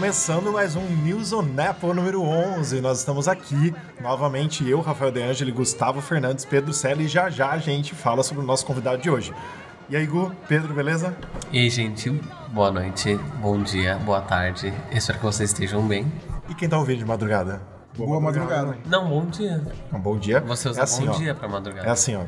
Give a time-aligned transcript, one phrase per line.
[0.00, 2.80] Começando mais um News on Apple número 11.
[2.80, 7.50] Nós estamos aqui, novamente eu, Rafael De Angeli, Gustavo Fernandes, Pedro Selle e já já
[7.50, 9.34] a gente fala sobre o nosso convidado de hoje.
[9.90, 11.14] E aí, Gu, Pedro, beleza?
[11.52, 12.10] E aí, gente,
[12.48, 14.72] boa noite, bom dia, boa tarde.
[14.90, 16.10] Espero que vocês estejam bem.
[16.48, 17.60] E quem tá ouvindo de madrugada?
[17.94, 18.78] Boa, madrugada.
[18.86, 19.62] Não, bom dia.
[19.92, 20.40] Um bom dia.
[20.40, 21.16] Você usa é assim, bom ó.
[21.18, 21.86] dia pra madrugada.
[21.86, 22.24] É assim, ó.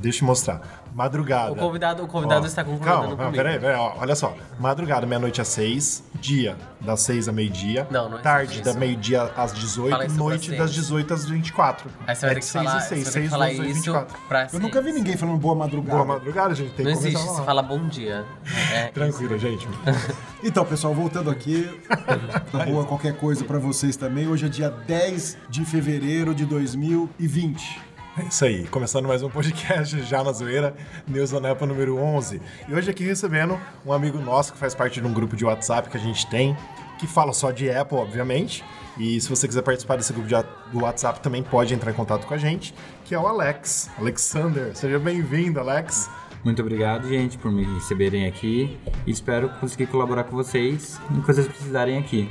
[0.00, 0.84] Deixa, eu mostrar.
[0.94, 1.52] Madrugada.
[1.52, 3.36] O convidado, o convidado Ó, está concordando Calma, comigo.
[3.36, 4.34] peraí, peraí, ó, olha só.
[4.58, 9.24] Madrugada, meia-noite às seis, dia das seis a meio-dia, Não, não tarde existe da meio-dia
[9.24, 10.82] às Fala 18, isso noite das ciência.
[10.82, 11.90] 18 às 24.
[12.06, 13.30] Aí você vai é ter que 6 falar, e 6, você vai ter 6 que
[13.30, 14.18] falar 12 isso 24.
[14.26, 15.96] pra Eu nunca vi ninguém falando boa madrugada.
[15.96, 18.24] Boa madrugada, gente, tem Não que existe, você fala bom dia.
[18.72, 19.68] É, Tranquilo, gente.
[20.44, 21.68] Então, pessoal, voltando aqui,
[22.52, 24.28] tá boa qualquer coisa pra vocês também.
[24.28, 27.85] Hoje é dia 10 de fevereiro de 2020.
[28.18, 30.74] É isso aí, começando mais um podcast já na zoeira,
[31.06, 32.40] News on Apple número 11.
[32.66, 35.90] E hoje aqui recebendo um amigo nosso que faz parte de um grupo de WhatsApp
[35.90, 36.56] que a gente tem,
[36.98, 38.64] que fala só de Apple, obviamente.
[38.96, 40.34] E se você quiser participar desse grupo de,
[40.72, 42.72] do WhatsApp, também pode entrar em contato com a gente,
[43.04, 44.74] que é o Alex, Alexander.
[44.74, 46.08] Seja bem-vindo, Alex.
[46.46, 48.78] Muito obrigado, gente, por me receberem aqui.
[49.04, 52.30] E espero conseguir colaborar com vocês no que vocês precisarem aqui.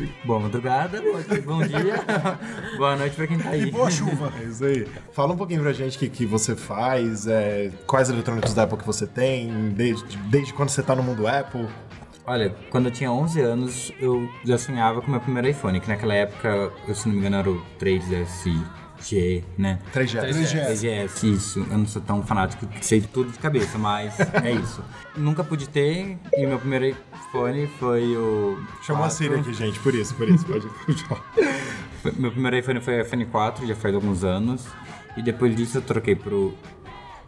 [0.00, 1.02] E boa madrugada,
[1.44, 2.02] bom dia,
[2.78, 3.70] boa noite pra quem tá aí.
[3.70, 4.32] Boa chuva.
[4.40, 4.88] É isso aí.
[5.12, 8.78] Fala um pouquinho pra gente o que, que você faz, é, quais eletrônicos da Apple
[8.78, 11.68] que você tem, desde, desde quando você tá no mundo Apple.
[12.24, 15.88] Olha, quando eu tinha 11 anos, eu já sonhava com o meu primeiro iPhone, que
[15.88, 17.62] naquela época, eu, se não me engano, era o
[19.02, 19.78] 3SG, né?
[19.94, 20.20] 3G.
[20.20, 20.66] 3G.
[20.68, 21.66] 3GS, isso.
[21.70, 24.82] Eu não sou tão fanático que sei de tudo de cabeça, mas é isso.
[25.16, 26.96] Nunca pude ter, e meu primeiro
[27.28, 28.58] iPhone foi o.
[28.82, 29.16] Chamou a 4.
[29.16, 30.46] Siri aqui, gente, por isso, por isso.
[30.46, 30.66] Pode
[32.18, 34.66] Meu primeiro iPhone foi o iPhone 4, já faz alguns anos.
[35.16, 36.54] E depois disso eu troquei pro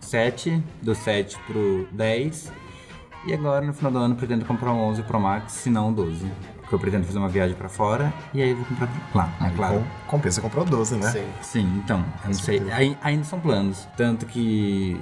[0.00, 2.52] 7, do 7 pro 10.
[3.26, 5.92] E agora no final do ano pretendo comprar um 11 Pro Max, se não um
[5.92, 6.30] 12.
[6.60, 9.50] Porque eu pretendo fazer uma viagem pra fora e aí eu vou comprar lá, é
[9.50, 9.74] claro.
[10.06, 11.10] Com, compensa comprou 12, né?
[11.10, 11.26] sim.
[11.42, 12.62] Sim, então, eu não sei.
[12.72, 13.86] Ai- Ainda são planos.
[13.96, 14.98] Tanto que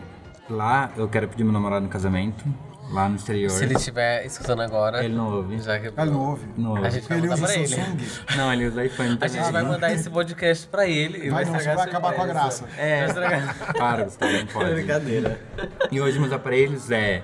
[0.50, 2.44] lá eu quero pedir meu namorado no casamento,
[2.90, 3.48] lá no exterior.
[3.50, 5.58] Se ele estiver escutando agora, Ele não ouve.
[5.60, 6.46] já que Ele não ouve.
[6.56, 6.86] Não ouve.
[6.86, 7.76] a gente vai Ele mandar usa pra ele.
[8.36, 11.52] Não, ele usa iPhone A gente vai mandar esse podcast pra ele e Vai vai,
[11.52, 12.64] não, você vai acabar com a graça.
[12.76, 13.72] É, vai estragar.
[13.78, 14.74] Para, Gustavo, não pode.
[14.74, 15.40] Brincadeira.
[15.92, 17.22] E hoje meus aparelhos é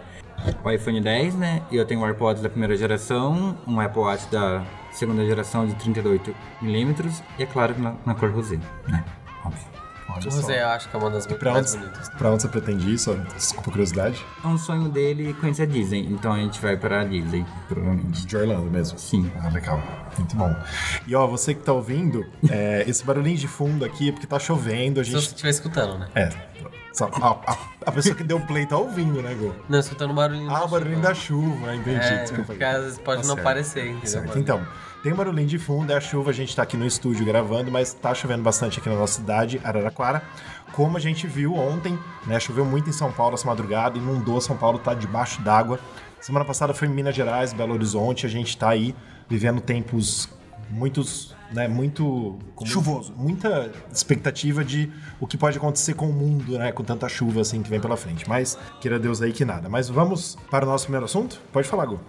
[0.64, 1.62] o iPhone 10, né?
[1.70, 4.62] E eu tenho o AirPods da primeira geração, um Apple Watch da
[4.92, 9.04] segunda geração de 38mm e é claro que na, na cor rosé, né?
[9.44, 9.62] Óbvio.
[10.10, 10.22] Olha.
[10.22, 12.08] José eu acho que é uma das muito Pra mais onde, bonitas.
[12.08, 12.98] pra onde você pretende ir?
[12.98, 14.24] Só, desculpa a curiosidade.
[14.42, 18.26] É um sonho dele conhecer a Disney, então a gente vai para a Disney, provavelmente.
[18.26, 18.98] De Orlando mesmo.
[18.98, 19.30] Sim.
[19.40, 19.80] Ah, legal.
[20.16, 20.56] Muito bom.
[21.06, 24.38] E ó, você que tá ouvindo, é, esse barulhinho de fundo aqui é porque tá
[24.38, 24.98] chovendo.
[25.00, 25.28] A Se você gente.
[25.34, 26.08] estiver escutando, né?
[26.14, 26.30] É.
[27.04, 27.06] A,
[27.52, 29.54] a- a pessoa que deu play tá ouvindo, né, Gu?
[29.68, 31.96] Não, escutando o barulhinho Ah, da o barulhinho da chuva, entendi.
[32.04, 32.44] É, desculpa.
[32.46, 33.44] porque às vezes pode Tá não certo.
[33.44, 34.06] parecer, entendeu?
[34.08, 34.38] Certo.
[34.38, 34.66] Então,
[35.02, 37.70] tem um barulhinho de fundo, é a chuva, a gente tá aqui no estúdio gravando,
[37.70, 40.22] mas tá chovendo bastante aqui na nossa cidade, Araraquara.
[40.72, 42.38] Como a gente viu ontem, né?
[42.38, 45.78] Choveu muito em São Paulo essa madrugada, inundou São Paulo, tá debaixo d'água.
[46.20, 48.94] Semana passada foi em Minas Gerais, Belo Horizonte, a gente tá aí
[49.28, 50.28] vivendo tempos
[50.68, 53.12] muitos, né, muito Chuvoso.
[53.16, 57.62] muita expectativa de o que pode acontecer com o mundo, né, com tanta chuva assim
[57.62, 58.28] que vem pela frente.
[58.28, 59.68] Mas queira Deus aí que nada.
[59.68, 61.40] Mas vamos para o nosso primeiro assunto?
[61.52, 62.00] Pode falar, Gu.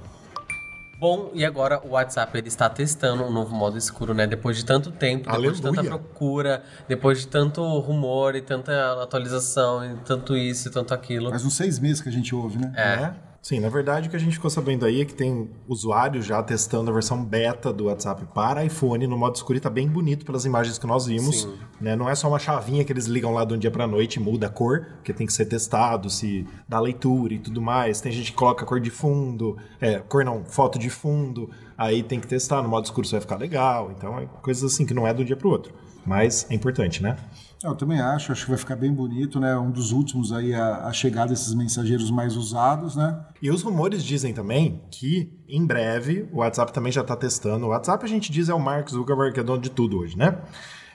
[0.99, 4.27] Bom, e agora o WhatsApp ele está testando um novo modo escuro, né?
[4.27, 5.97] Depois de tanto tempo, depois de tanta Aleluia.
[5.97, 11.29] procura, depois de tanto rumor e tanta atualização, e tanto isso e tanto aquilo.
[11.29, 12.73] Faz uns seis meses que a gente ouve, né?
[12.75, 12.97] É.
[12.97, 13.15] né?
[13.41, 16.43] Sim, na verdade o que a gente ficou sabendo aí é que tem usuários já
[16.43, 20.25] testando a versão beta do WhatsApp para iPhone no modo escuro e tá bem bonito
[20.25, 21.47] pelas imagens que nós vimos.
[21.79, 21.95] Né?
[21.95, 24.19] Não é só uma chavinha que eles ligam lá de um dia pra noite e
[24.19, 28.01] muda a cor, porque tem que ser testado, se dá leitura e tudo mais.
[28.01, 32.19] Tem gente que coloca cor de fundo, é, cor não, foto de fundo, aí tem
[32.19, 33.91] que testar, no modo escuro isso vai ficar legal.
[33.95, 35.73] Então é coisas assim que não é de um dia pro outro.
[36.05, 37.15] Mas é importante, né?
[37.61, 39.57] Eu também acho, acho que vai ficar bem bonito, né?
[39.57, 43.19] Um dos últimos aí a, a chegar desses mensageiros mais usados, né?
[43.41, 47.65] E os rumores dizem também que, em breve, o WhatsApp também já está testando.
[47.65, 50.17] O WhatsApp, a gente diz, é o Mark Zuckerberg, que é dono de tudo hoje,
[50.17, 50.37] né?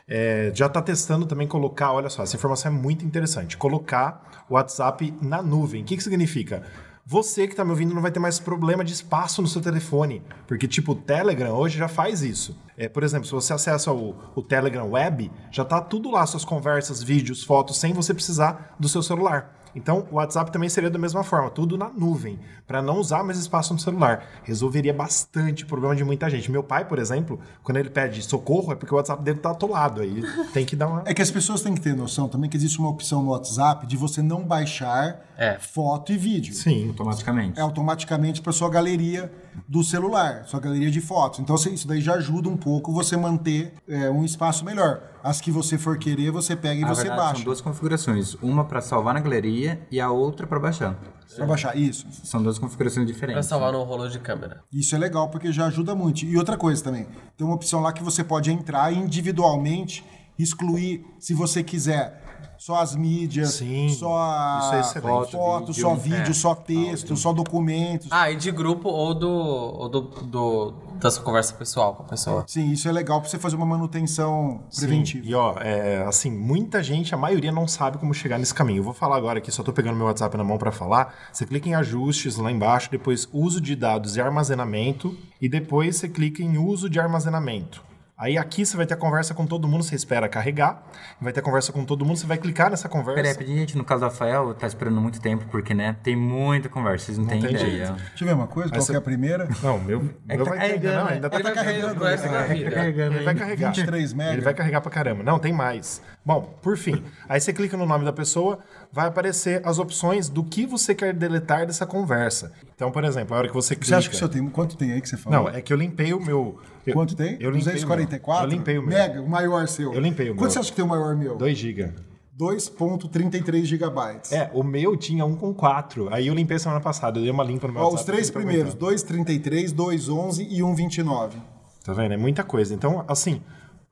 [0.09, 4.55] É, já está testando também colocar, olha só, essa informação é muito interessante, colocar o
[4.55, 5.83] WhatsApp na nuvem.
[5.83, 6.63] O que, que significa?
[7.07, 10.23] Você que está me ouvindo não vai ter mais problema de espaço no seu telefone,
[10.47, 12.59] porque tipo o Telegram hoje já faz isso.
[12.79, 16.47] É, por exemplo, se você acessa o, o Telegram Web, já tá tudo lá, suas
[16.47, 19.55] conversas, vídeos, fotos, sem você precisar do seu celular.
[19.75, 23.39] Então, o WhatsApp também seria da mesma forma, tudo na nuvem, para não usar mais
[23.39, 24.25] espaço no celular.
[24.45, 26.51] Resolveria bastante o problema de muita gente.
[26.51, 30.01] Meu pai, por exemplo, quando ele pede socorro, é porque o WhatsApp dele tá atolado.
[30.01, 30.23] Aí
[30.53, 31.03] tem que dar uma.
[31.07, 33.87] É que as pessoas têm que ter noção também que existe uma opção no WhatsApp
[33.87, 35.59] de você não baixar É.
[35.59, 36.55] foto e vídeo.
[36.55, 36.89] Sim.
[36.89, 37.59] Automaticamente.
[37.59, 39.31] É automaticamente para sua galeria
[39.69, 41.41] do celular, sua galeria de fotos.
[41.41, 45.03] Então isso daí já ajuda um pouco você manter é, um espaço melhor.
[45.25, 47.35] As que você for querer, você pega e Na você verdade, baixa.
[47.37, 48.35] são duas configurações.
[48.43, 50.95] Uma para salvar na galeria e a outra para baixar.
[51.35, 52.07] Pra baixar isso.
[52.25, 53.47] São duas configurações Pra diferentes.
[53.47, 54.63] salvar no rolo de câmera.
[54.71, 56.27] Isso é legal porque já ajuda muito.
[56.27, 57.07] E outra coisa também,
[57.39, 60.05] tem uma opção lá que você pode entrar e individualmente
[60.39, 62.23] excluir, se você quiser,
[62.65, 66.33] só as mídias, Sim, só a isso é foto, Foto, só vídeo, vídeo, é.
[66.33, 68.09] só texto, só documentos.
[68.11, 69.29] Ah, e de grupo ou do.
[69.29, 72.43] ou do, do- da sua conversa pessoal com a pessoa.
[72.47, 75.23] Sim, isso é legal pra você fazer uma manutenção preventiva.
[75.25, 75.31] Sim.
[75.31, 78.79] E ó, é, assim, muita gente, a maioria não sabe como chegar nesse caminho.
[78.79, 81.15] Eu vou falar agora aqui, só tô pegando meu WhatsApp na mão para falar.
[81.31, 86.09] Você clica em ajustes lá embaixo, depois uso de dados e armazenamento, e depois você
[86.09, 87.83] clica em uso de armazenamento.
[88.17, 90.85] Aí aqui você vai ter a conversa com todo mundo, você espera carregar,
[91.21, 93.17] vai ter a conversa com todo mundo, você vai clicar nessa conversa.
[93.17, 93.77] Peraí, rapidinho, gente.
[93.77, 97.27] No caso do Rafael, tá esperando muito tempo, porque, né, tem muita conversa, vocês não,
[97.27, 97.93] têm tem ideia.
[98.11, 99.49] Deixa eu ver uma coisa, qual você- que é a primeira?
[99.61, 101.13] Não, meu, É meu que vai tá ter, carregando, não, né?
[101.15, 102.17] ainda tá Ele vai carregar carregando, né?
[102.17, 102.85] Tá vida.
[103.17, 103.69] Ele vai carregar.
[103.73, 104.33] 23 mega.
[104.33, 105.23] Ele vai carregar pra caramba.
[105.25, 106.01] Não, tem mais.
[106.25, 108.61] Bom, por fim, aí você clica no nome da pessoa,
[108.95, 112.53] vai aparecer as opções do que você quer deletar dessa conversa.
[112.77, 113.89] Então, por exemplo, a hora que você clica...
[113.89, 114.49] Você acha que o seu tem.
[114.49, 115.41] Quanto tem aí que você falou?
[115.43, 116.61] Não, é que eu limpei o meu...
[116.87, 117.33] eu- Quanto tem?
[117.41, 118.45] Eu limpei 244?
[118.47, 118.55] O meu.
[118.55, 118.97] Eu limpei o meu.
[118.97, 119.93] Mega, o maior seu.
[119.93, 120.51] Eu limpei o Quanto meu.
[120.53, 121.37] você acha que tem o maior meu?
[121.37, 121.93] 2 GB.
[122.39, 124.33] 2.33 gigabytes.
[124.33, 126.13] É, o meu tinha um com 4.
[126.13, 127.19] Aí eu limpei semana passada.
[127.19, 128.87] Eu dei uma limpa no meu Ó, os WhatsApp, três eu tô primeiros, aguentando.
[128.91, 131.39] 233, 211 e 129.
[131.85, 132.13] Tá vendo?
[132.15, 132.75] É muita coisa.
[132.75, 133.41] Então, assim,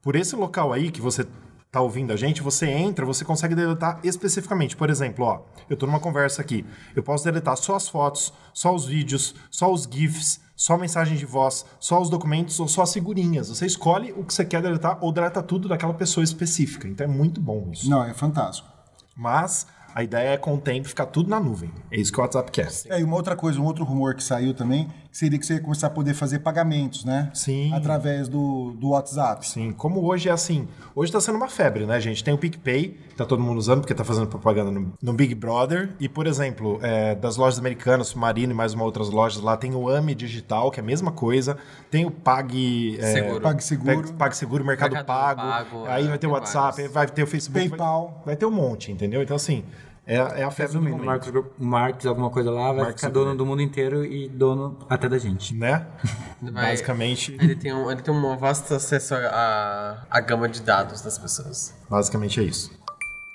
[0.01, 1.25] por esse local aí que você
[1.73, 4.77] tá ouvindo a gente, você entra, você consegue deletar especificamente.
[4.77, 5.41] Por exemplo, ó,
[5.71, 6.67] eu tô numa conversa aqui.
[6.95, 11.25] Eu posso deletar só as fotos, só os vídeos, só os GIFs, só mensagem de
[11.25, 13.49] voz, só os documentos ou só as figurinhas.
[13.49, 16.87] Você escolhe o que você quer deletar ou deleta tudo daquela pessoa específica.
[16.87, 17.89] Então é muito bom isso.
[17.89, 18.69] Não, é fantástico.
[19.17, 21.71] Mas a ideia é com o tempo ficar tudo na nuvem.
[21.91, 22.69] É isso que o WhatsApp quer.
[22.91, 25.61] É, e uma outra coisa, um outro rumor que saiu também, seria que você ia
[25.61, 27.31] começar a poder fazer pagamentos, né?
[27.35, 27.73] Sim.
[27.75, 29.47] Através do, do WhatsApp.
[29.47, 30.67] Sim, como hoje é assim.
[30.95, 32.25] Hoje tá sendo uma febre, né, gente?
[32.25, 35.35] Tem o PicPay, que tá todo mundo usando, porque tá fazendo propaganda no, no Big
[35.35, 35.91] Brother.
[36.01, 39.75] E, por exemplo, é, das lojas americanas, Submarino e mais uma outras lojas lá, tem
[39.75, 41.59] o AMI Digital, que é a mesma coisa.
[41.91, 42.97] Tem o Pag...
[42.99, 43.41] é, Seguro.
[43.43, 43.97] PagSeguro.
[44.03, 45.41] Pag- PagSeguro, Mercado, Mercado Pago.
[45.43, 46.93] Pago, aí é, vai ter o WhatsApp, vários.
[46.93, 47.69] vai ter o Facebook.
[47.69, 48.09] PayPal.
[48.17, 49.23] Vai, vai ter um monte, entendeu?
[49.23, 49.63] Então, assim,
[50.07, 51.33] é, é a febre do Resumindo, o momento.
[51.33, 53.25] Marcos, Marcos, alguma coisa lá, vai Mark ficar Zuckerberg.
[53.27, 55.55] dono do mundo inteiro e dono até da gente.
[55.55, 55.87] Né?
[56.43, 61.01] Vai- Basicamente, Ele tem, um, ele tem um vasto acesso à, à gama de dados
[61.03, 61.75] das pessoas.
[61.89, 62.71] basicamente é isso.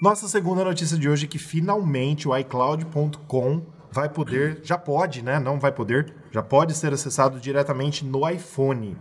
[0.02, 3.62] Nossa segunda notícia de hoje é que finalmente o iCloud.com
[3.92, 5.40] vai poder, já pode, né?
[5.40, 8.96] Não vai poder, já pode ser acessado diretamente no iPhone.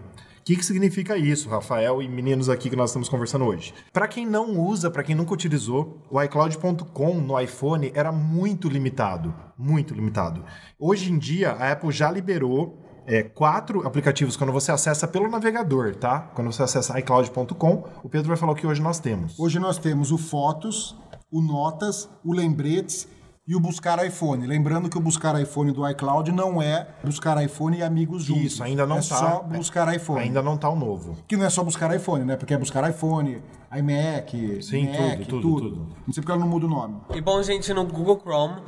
[0.46, 3.74] Que, que significa isso, Rafael e meninos aqui que nós estamos conversando hoje?
[3.92, 9.34] Para quem não usa, para quem nunca utilizou, o iCloud.com no iPhone era muito limitado,
[9.58, 10.44] muito limitado.
[10.78, 12.78] Hoje em dia, a Apple já liberou
[13.08, 16.20] é, quatro aplicativos quando você acessa pelo navegador, tá?
[16.32, 19.36] Quando você acessa iCloud.com, o Pedro vai falar o que hoje nós temos.
[19.40, 20.94] Hoje nós temos o Fotos,
[21.28, 23.08] o Notas, o Lembretes
[23.46, 24.46] e o Buscar iPhone.
[24.46, 28.42] Lembrando que o Buscar iPhone do iCloud não é Buscar iPhone e Amigos juntos.
[28.42, 29.04] Isso, ainda não é tá.
[29.04, 30.20] só Buscar iPhone.
[30.20, 31.16] Ainda não tá o novo.
[31.28, 32.36] Que não é só buscar iPhone, né?
[32.36, 33.40] Porque é buscar iPhone,
[33.76, 35.88] iMac, Sim, Mac, tudo, tudo, tudo.
[36.06, 36.96] Não sei porque ela não muda o nome.
[37.14, 38.60] E bom, gente, no Google Chrome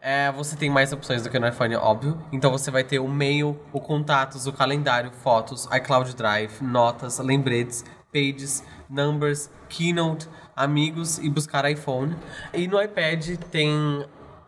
[0.00, 2.18] é, você tem mais opções do que no iPhone, óbvio.
[2.30, 7.84] Então você vai ter o mail, o contatos, o calendário, fotos, iCloud Drive, notas, lembretes,
[8.12, 12.14] pages, numbers, keynote, amigos e buscar iPhone.
[12.54, 14.06] E no iPad tem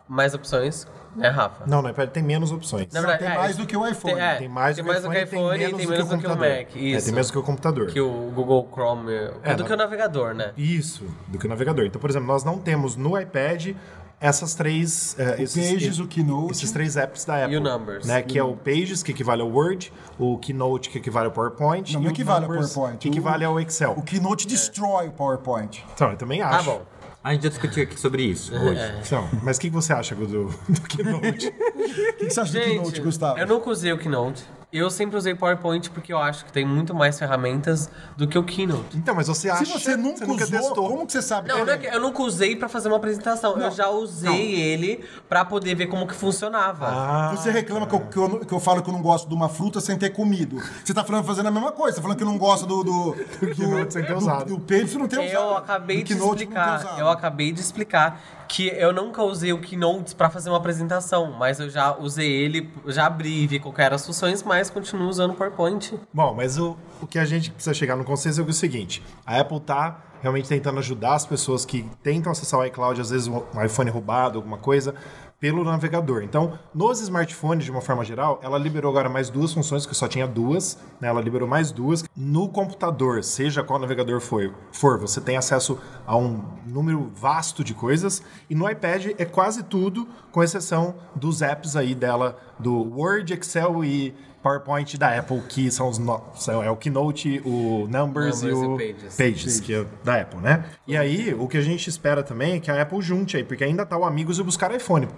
[0.09, 1.65] mais opções, né, Rafa?
[1.67, 2.87] Não, no iPad tem menos opções.
[2.93, 4.15] Na tem mais do que o iPhone.
[4.15, 5.77] Tem, é, Tem mais tem do que mais o do que o iPhone, iPhone e
[5.77, 6.59] tem menos do que o computador.
[6.59, 6.77] Mac.
[6.77, 7.05] É, Isso.
[7.07, 7.87] tem menos do que o computador.
[7.88, 9.12] Que o Google Chrome.
[9.43, 10.53] É, do não- que o navegador, né?
[10.57, 11.85] Isso, do que o navegador.
[11.85, 13.75] Então, por exemplo, nós não temos no iPad
[14.21, 15.15] essas três...
[15.19, 16.50] é, esses, Pages, o Keynote.
[16.53, 17.55] Esses três apps da Apple.
[17.55, 18.05] E o Numbers.
[18.07, 21.93] Né, que é o Pages, que equivale ao Word, o Keynote, que equivale ao PowerPoint.
[21.95, 22.99] Não, e não o equivale ao PowerPoint.
[22.99, 23.93] Que equivale ao Excel.
[23.97, 25.85] O Keynote destrói o PowerPoint.
[25.95, 26.65] Então, eu também Tá acho.
[26.71, 26.83] bom.
[27.28, 28.80] A gente já discutiu aqui sobre isso hoje.
[29.06, 31.52] Então, mas o que que você acha do, do Keynote?
[31.78, 33.38] O que você acha do Keynote, Gente, Gustavo?
[33.38, 34.42] eu nunca usei o Keynote.
[34.71, 38.45] Eu sempre usei PowerPoint porque eu acho que tem muito mais ferramentas do que o
[38.45, 38.99] Keynote.
[38.99, 39.65] então, mas você acha...
[39.65, 40.89] Se você nunca, usou, testou.
[40.91, 42.99] como que você sabe Não, que não é que eu nunca usei pra fazer uma
[42.99, 43.53] apresentação.
[43.53, 46.87] eu Não, já usei ele pra poder ver como que funcionava.
[46.87, 49.35] Ah, Você reclama que eu, que, eu, que eu falo que eu não gosto de
[49.35, 50.61] uma fruta sem ter comido.
[50.85, 51.93] Você tá falando fazendo a mesma coisa.
[51.95, 52.85] Você tá falando que não gosta do.
[52.85, 54.45] do, do Keynote sem ter do- usado.
[54.45, 55.27] Do, não usado.
[55.33, 56.79] Eu acabei Do de Keynote não ter explicar.
[56.81, 57.01] usado.
[57.01, 61.61] Eu acabei de explicar que eu nunca usei o Keynote pra fazer uma apresentação, mas
[61.61, 65.33] eu já usei ele, já abri, vi qual que eram as funções, mas continuo usando
[65.33, 65.95] o PowerPoint.
[66.12, 69.38] Bom, mas o, o que a gente precisa chegar no consenso é o seguinte: a
[69.38, 73.64] Apple tá realmente tentando ajudar as pessoas que tentam acessar o iCloud, às vezes um
[73.64, 74.95] iPhone roubado, alguma coisa,
[75.40, 76.23] pelo navegador.
[76.23, 80.09] Então, nos smartphones, de uma forma geral, ela liberou agora mais duas funções, que só
[80.09, 81.09] tinha duas, né?
[81.09, 82.04] Ela liberou mais duas.
[82.16, 87.73] No computador, seja qual navegador for, for, você tem acesso a um número vasto de
[87.73, 88.23] coisas.
[88.50, 93.85] E no iPad é quase tudo, com exceção dos apps aí dela, do Word, Excel
[93.85, 94.14] e
[94.49, 96.21] PowerPoint da Apple, que são os no...
[96.35, 99.17] são- é o Keynote, o Numbers, Numbers e o e Pages.
[99.17, 100.64] Pages, que é da Apple, né?
[100.87, 103.64] E aí, o que a gente espera também é que a Apple junte aí, porque
[103.64, 105.09] ainda tá o Amigos e o Buscar iPhone.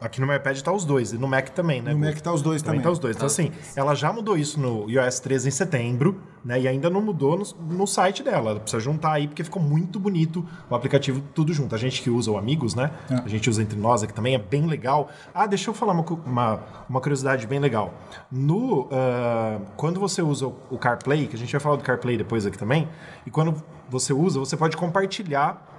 [0.00, 1.92] Aqui no meu iPad tá os dois, e no Mac também, né?
[1.92, 1.98] No?
[1.98, 2.80] Mac tá os dois também.
[2.80, 3.16] tá os dois.
[3.16, 6.60] Então, assim, ela já mudou isso no iOS 13 em setembro, né?
[6.60, 8.50] E ainda não mudou no, no site dela.
[8.50, 11.74] Ela precisa juntar aí, porque ficou muito bonito o aplicativo tudo junto.
[11.74, 12.90] A gente que usa o Amigos, né?
[13.24, 15.08] A gente usa entre nós aqui também, é bem legal.
[15.34, 17.94] Ah, deixa eu falar uma, uma, uma curiosidade bem legal.
[18.30, 22.16] No, ah, quando você usa o o CarPlay, que a gente vai falar do CarPlay
[22.16, 22.88] depois aqui também,
[23.26, 25.74] e quando você usa, você pode compartilhar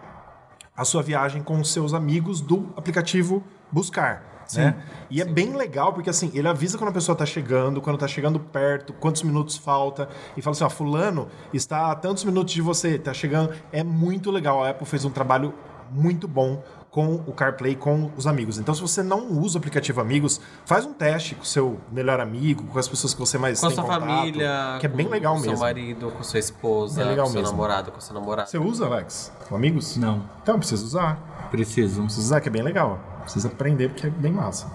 [0.76, 4.24] a sua viagem com os seus amigos do aplicativo Buscar.
[4.56, 4.76] Né?
[5.10, 8.08] E é bem legal, porque assim, ele avisa quando a pessoa tá chegando, quando tá
[8.08, 10.08] chegando perto, quantos minutos falta,
[10.38, 13.54] e fala assim, ó, fulano está a tantos minutos de você, tá chegando.
[13.74, 14.64] É muito legal.
[14.64, 15.54] A Apple fez um trabalho
[15.92, 18.58] muito bom com o CarPlay, com os amigos.
[18.58, 22.20] Então, se você não usa o aplicativo Amigos, faz um teste com o seu melhor
[22.20, 24.90] amigo, com as pessoas que você mais Com a tem sua contato, família, que é
[24.90, 25.64] bem com legal o seu mesmo.
[25.66, 27.56] marido, com sua esposa, É legal com seu mesmo.
[27.56, 28.50] namorado, com seu namorado.
[28.50, 29.32] Você usa, Alex?
[29.52, 29.98] O Amigos?
[29.98, 30.24] Não.
[30.42, 31.48] Então, precisa usar.
[31.52, 32.02] Preciso.
[32.04, 33.00] Precisa usar, que é bem legal.
[33.28, 34.72] Precisa aprender, porque é bem massa.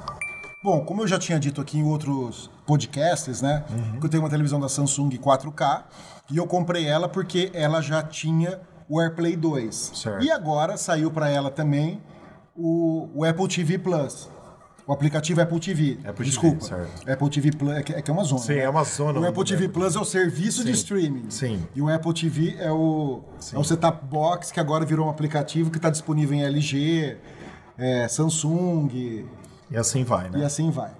[0.62, 3.64] Bom, como eu já tinha dito aqui em outros podcasts, né?
[3.70, 3.98] Uhum.
[3.98, 5.84] Que eu tenho uma televisão da Samsung 4K
[6.30, 9.92] e eu comprei ela porque ela já tinha o AirPlay 2.
[9.94, 10.24] Certo.
[10.24, 12.00] E agora saiu para ela também
[12.54, 14.28] o, o Apple TV Plus.
[14.86, 15.92] O aplicativo Apple TV.
[16.00, 16.64] Apple TV, Desculpa.
[16.64, 17.10] certo.
[17.10, 18.40] Apple TV Plus é que é, que é uma zona.
[18.42, 18.60] Sim, né?
[18.60, 19.20] é uma zona.
[19.20, 20.82] O Apple TV Plus é o serviço de Sim.
[20.82, 21.30] streaming.
[21.30, 21.66] Sim.
[21.74, 25.70] E o Apple TV é o, é o setup box que agora virou um aplicativo
[25.70, 27.16] que está disponível em LG,
[27.78, 29.26] é, Samsung,
[29.70, 30.40] E assim vai, né?
[30.40, 30.90] e assim vai.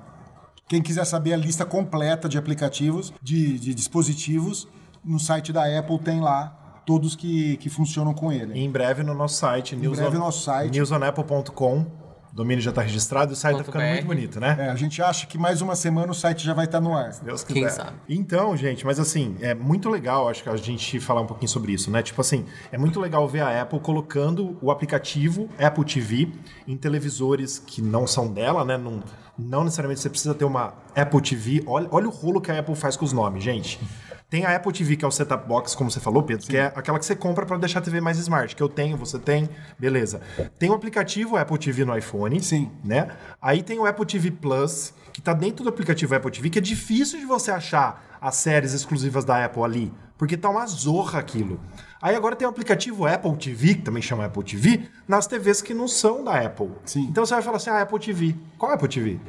[0.69, 4.67] Quem quiser saber a lista completa de aplicativos, de, de dispositivos,
[5.05, 8.55] no site da Apple tem lá todos que, que funcionam com ele.
[8.55, 10.73] E em breve no nosso site, news breve on- no nosso site.
[10.73, 11.87] newsonapple.com.
[12.33, 13.91] O domínio já está registrado e o site está ficando BR.
[13.93, 14.57] muito bonito, né?
[14.59, 17.13] É, a gente acha que mais uma semana o site já vai estar no ar.
[17.23, 17.71] Deus Quem quiser.
[17.71, 17.93] sabe?
[18.09, 21.73] Então, gente, mas assim, é muito legal, acho que a gente falar um pouquinho sobre
[21.73, 22.03] isso, né?
[22.03, 26.33] Tipo assim, é muito legal ver a Apple colocando o aplicativo Apple TV
[26.67, 28.79] em televisores que não são dela, né?
[28.79, 29.03] Não,
[29.39, 31.63] não necessariamente você precisa ter uma Apple TV.
[31.67, 33.79] Olha, olha o rolo que a Apple faz com os nomes, gente.
[34.33, 36.73] Tem a Apple TV, que é o setup box, como você falou, Pedro, que é
[36.75, 39.47] aquela que você compra para deixar a TV mais smart, que eu tenho, você tem,
[39.79, 40.23] beleza.
[40.59, 42.71] Tem o aplicativo Apple TV no iPhone, Sim.
[42.83, 43.09] né?
[43.43, 46.63] Aí tem o Apple TV Plus, que tá dentro do aplicativo Apple TV, que é
[46.63, 51.61] difícil de você achar as séries exclusivas da Apple ali, porque tá uma zorra aquilo.
[52.01, 55.75] Aí agora tem o aplicativo Apple TV, que também chama Apple TV, nas TVs que
[55.75, 56.71] não são da Apple.
[56.87, 57.03] Sim.
[57.03, 58.35] Então você vai falar assim, ah, Apple TV.
[58.57, 59.21] Qual é Apple TV?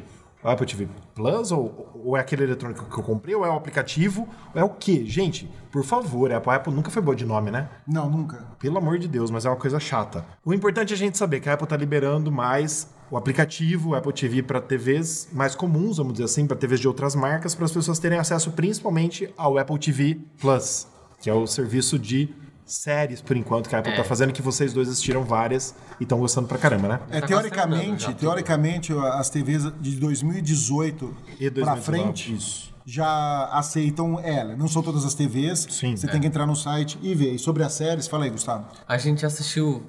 [0.44, 3.56] O Apple TV Plus ou, ou é aquele eletrônico que eu comprei, ou é o
[3.56, 5.06] aplicativo, ou é o quê?
[5.06, 7.70] Gente, por favor, a Apple, a Apple nunca foi boa de nome, né?
[7.88, 8.46] Não, nunca.
[8.60, 10.26] Pelo amor de Deus, mas é uma coisa chata.
[10.44, 13.96] O importante é a gente saber que a Apple está liberando mais o aplicativo, o
[13.96, 17.66] Apple TV para TVs mais comuns, vamos dizer assim, para TVs de outras marcas, para
[17.66, 20.88] as pessoas terem acesso principalmente ao Apple TV Plus,
[21.22, 22.34] que é o serviço de
[22.76, 26.20] séries, por enquanto, que a Apple está fazendo, que vocês dois assistiram várias e estão
[26.20, 27.00] gostando pra caramba, né?
[27.12, 28.14] É, Tá teoricamente, já.
[28.14, 31.06] teoricamente, as TVs de 2018
[31.40, 32.74] E para 2019, frente isso.
[32.86, 34.56] já aceitam ela.
[34.56, 35.68] Não são todas as TVs.
[35.70, 35.96] Sim.
[35.96, 36.10] Você É.
[36.12, 37.34] tem que entrar no site e ver.
[37.34, 38.66] E sobre as séries, fala aí, Gustavo.
[38.88, 39.84] A gente assistiu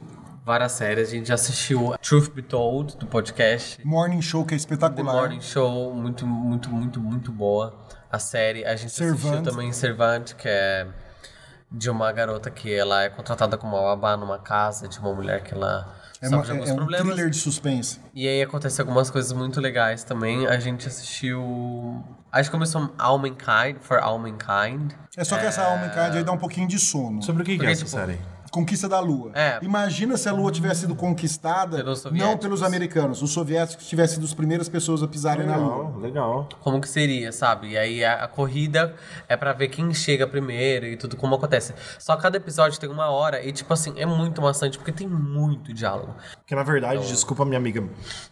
[0.44, 3.84] várias séries, a gente assistiu Truth Be Told, do podcast.
[3.86, 5.14] Morning Show, que é The espetacular.
[5.14, 7.74] Morning Show, muito, muito, muito, muito boa.
[8.12, 9.42] A série, a gente assistiu Servant.
[9.44, 10.86] também Servant, que é
[11.76, 15.52] de uma garota que ela é contratada como babá numa casa de uma mulher que
[15.54, 17.06] ela É, uma- alguns é um problemas.
[17.06, 18.00] thriller de suspense.
[18.14, 20.46] E aí acontece algumas coisas muito legais também.
[20.46, 22.02] A gente assistiu.
[22.30, 24.92] Acho que começou All Mankind, For All Mankind.
[25.16, 27.22] É só que essa alma aí dá um pouquinho de sono.
[27.22, 28.18] Sobre o que, que é Porque, essa tipo, série?
[28.54, 29.32] Conquista da Lua.
[29.34, 29.58] É.
[29.62, 34.26] Imagina se a Lua tivesse sido conquistada Pelos não pelos americanos, os soviéticos tivessem sido
[34.26, 35.86] as primeiras pessoas a pisarem na Lua.
[35.86, 36.48] Legal, legal.
[36.60, 37.70] Como que seria, sabe?
[37.70, 38.94] E aí a, a corrida
[39.28, 41.74] é pra ver quem chega primeiro e tudo como acontece.
[41.98, 45.74] Só cada episódio tem uma hora e, tipo assim, é muito maçante porque tem muito
[45.74, 46.14] diálogo.
[46.36, 47.82] Porque, na verdade, desculpa a minha amiga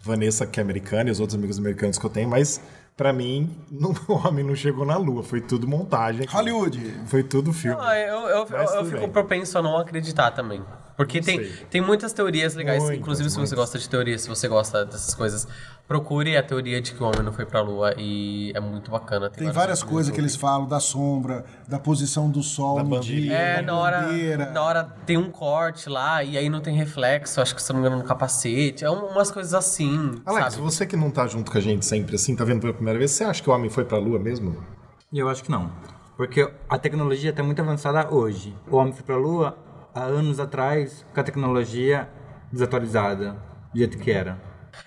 [0.01, 2.61] Vanessa, que é americana, e os outros amigos americanos que eu tenho, mas
[2.95, 5.23] pra mim, não- o homem não chegou na lua.
[5.23, 6.25] Foi tudo montagem.
[6.27, 7.01] Hollywood.
[7.07, 7.77] Foi tudo filme.
[7.81, 9.09] Ah, eu, eu, eu, eu fico bem.
[9.09, 10.63] propenso a não acreditar também.
[10.95, 11.65] Porque Não tem, sei.
[11.71, 12.81] tem muitas teorias legais.
[12.83, 15.47] Muitas, Inclusive, se você gosta de teorias, se você gosta dessas coisas,
[15.87, 19.29] procure a teoria de que o homem não foi pra lua e é muito bacana.
[19.29, 22.83] Tem várias vídeos no coisas que eles falam da sombra, da posição do sol Da
[22.83, 23.21] no bandeira.
[23.21, 24.51] dia, É, da na hora, bandeira.
[24.51, 27.79] na hora tem um corte lá e aí não tem reflexo, acho que se não
[27.81, 28.85] me engano no capacete.
[28.85, 30.63] É um- umas coisas assim, Alex, sabe?
[30.63, 33.11] você que não tá junto com a gente sempre assim, tá vendo pela primeira vez,
[33.11, 34.63] você acha que o homem foi pra lua mesmo?
[35.11, 35.71] E eu acho que não.
[36.15, 38.55] Porque a tecnologia está muito avançada hoje.
[38.69, 39.57] O homem foi pra Lua
[39.93, 42.07] há anos atrás com a tecnologia
[42.51, 43.35] desatualizada,
[43.73, 44.37] do jeito que era.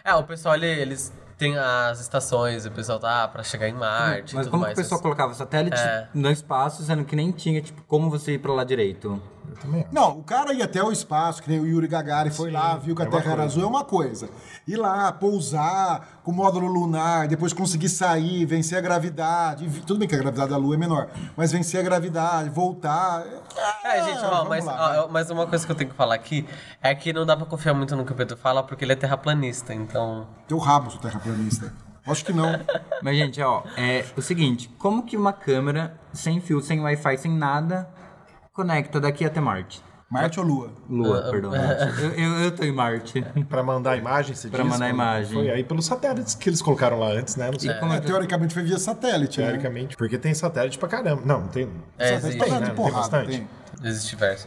[0.05, 4.33] É, o pessoal, ele- eles têm as estações, o pessoal tá pra chegar em Marte
[4.33, 4.75] e Mas tudo como mais.
[4.75, 6.09] que o pessoal colocava satélite É.
[6.15, 9.21] no espaço, sendo que nem tinha, tipo, como você ir pra lá direito?
[9.57, 9.95] Eu também acho.
[9.95, 12.95] Não, o cara ia até o espaço, que nem o Yuri Gagarin foi lá, viu
[12.95, 14.29] que a é Terra era azul, é uma coisa.
[14.67, 19.67] Ir lá, pousar com o módulo lunar, depois conseguir sair, vencer a gravidade.
[19.67, 23.25] vi- Tudo bem que a gravidade da Lua é menor, mas vencer a gravidade, voltar.
[23.85, 26.47] É, gente, ó, mas, lá, ó, mas uma coisa que eu tenho que falar aqui
[26.83, 28.97] é que não dá pra confiar muito no que o Pedro fala, porque ele é
[28.97, 30.27] terraplanista, então...
[30.49, 31.73] Teu rabo, seu terraplanista.
[32.07, 32.47] Acho que não.
[33.03, 37.33] Mas, gente, ó, é o seguinte: como que uma câmera sem fio, sem Wi-Fi, sem
[37.33, 37.89] nada,
[38.57, 39.85] conecta daqui até Marte?
[40.09, 40.71] Marte ou Lua?
[40.89, 41.51] Lua, perdão.
[41.51, 42.03] Marte.
[42.03, 43.23] Eu, eu, eu tô em Marte.
[43.49, 45.33] Pra mandar a imagem, você Pra diz, mandar imagem.
[45.33, 47.51] Foi aí pelos satélites que eles colocaram lá antes, né?
[47.51, 47.71] Não sei.
[47.71, 49.49] E como é É, teoricamente foi via satélite, né?
[49.49, 51.23] Teoricamente, porque tem satélite pra caramba.
[51.25, 51.69] Não, tem.
[51.99, 52.75] É, Satélite existe, pra dar né?
[52.75, 53.29] Tem bastante.
[53.31, 53.49] tem.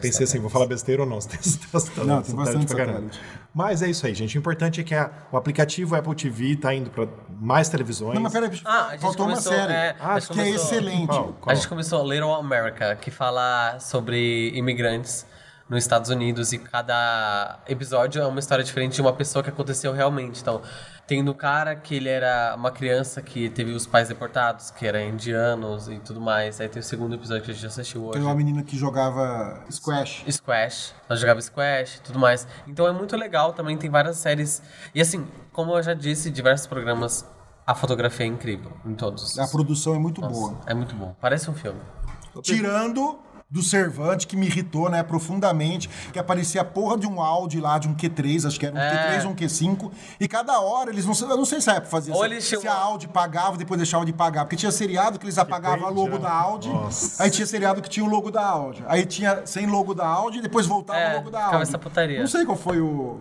[0.00, 1.20] Pensei assim, vou falar besteira ou não?
[1.20, 3.20] Você tem Não, tem bastante satélite.
[3.54, 4.36] Mas é isso aí, gente.
[4.36, 7.06] O importante é que a- o aplicativo Apple TV tá indo pra
[7.40, 8.14] mais televisões.
[8.14, 10.66] Não, mas peraí, Ah, a faltou começou, uma série é, a gente que é começou-
[10.66, 11.06] excelente.
[11.06, 11.24] Qual?
[11.40, 11.52] Qual?
[11.52, 15.26] A gente começou Little America, que fala sobre imigrantes
[15.70, 19.92] nos Estados Unidos e cada episódio é uma história diferente de uma pessoa que aconteceu
[19.92, 20.40] realmente.
[20.40, 20.60] Então,
[21.06, 25.00] tem do cara que ele era uma criança que teve os pais deportados, que eram
[25.00, 26.60] indianos e tudo mais.
[26.60, 28.14] Aí tem o segundo episódio que a gente assistiu hoje.
[28.14, 30.24] Tem uma menina que jogava squash.
[30.28, 32.48] Squash, nós jogava Squash e tudo mais.
[32.66, 34.60] Então é muito legal, também tem várias séries.
[34.92, 37.24] E assim, como eu já disse, diversos programas,
[37.64, 39.38] a fotografia é incrível em todos.
[39.38, 40.60] A produção é muito Nossa, boa.
[40.66, 41.14] É muito bom.
[41.20, 41.80] Parece um filme.
[42.42, 43.18] Tirando
[43.50, 47.78] do Servante, que me irritou, né, profundamente, que aparecia a porra de um Audi lá,
[47.78, 49.18] de um Q3, acho que era um É.
[49.18, 51.90] Q3 ou um Q5, e cada hora eles não eu não sei se a Apple
[51.90, 55.18] fazia Ou se, se a Audi pagava e depois deixava de pagar, porque tinha seriado
[55.18, 57.20] que eles apagavam a logo da Audi, Nossa.
[57.22, 60.38] aí tinha seriado que tinha o logo da Audi, aí tinha sem logo da Audi
[60.38, 61.62] e depois voltava É, o logo da Audi.
[61.62, 62.20] essa putaria.
[62.20, 63.18] Não sei qual foi o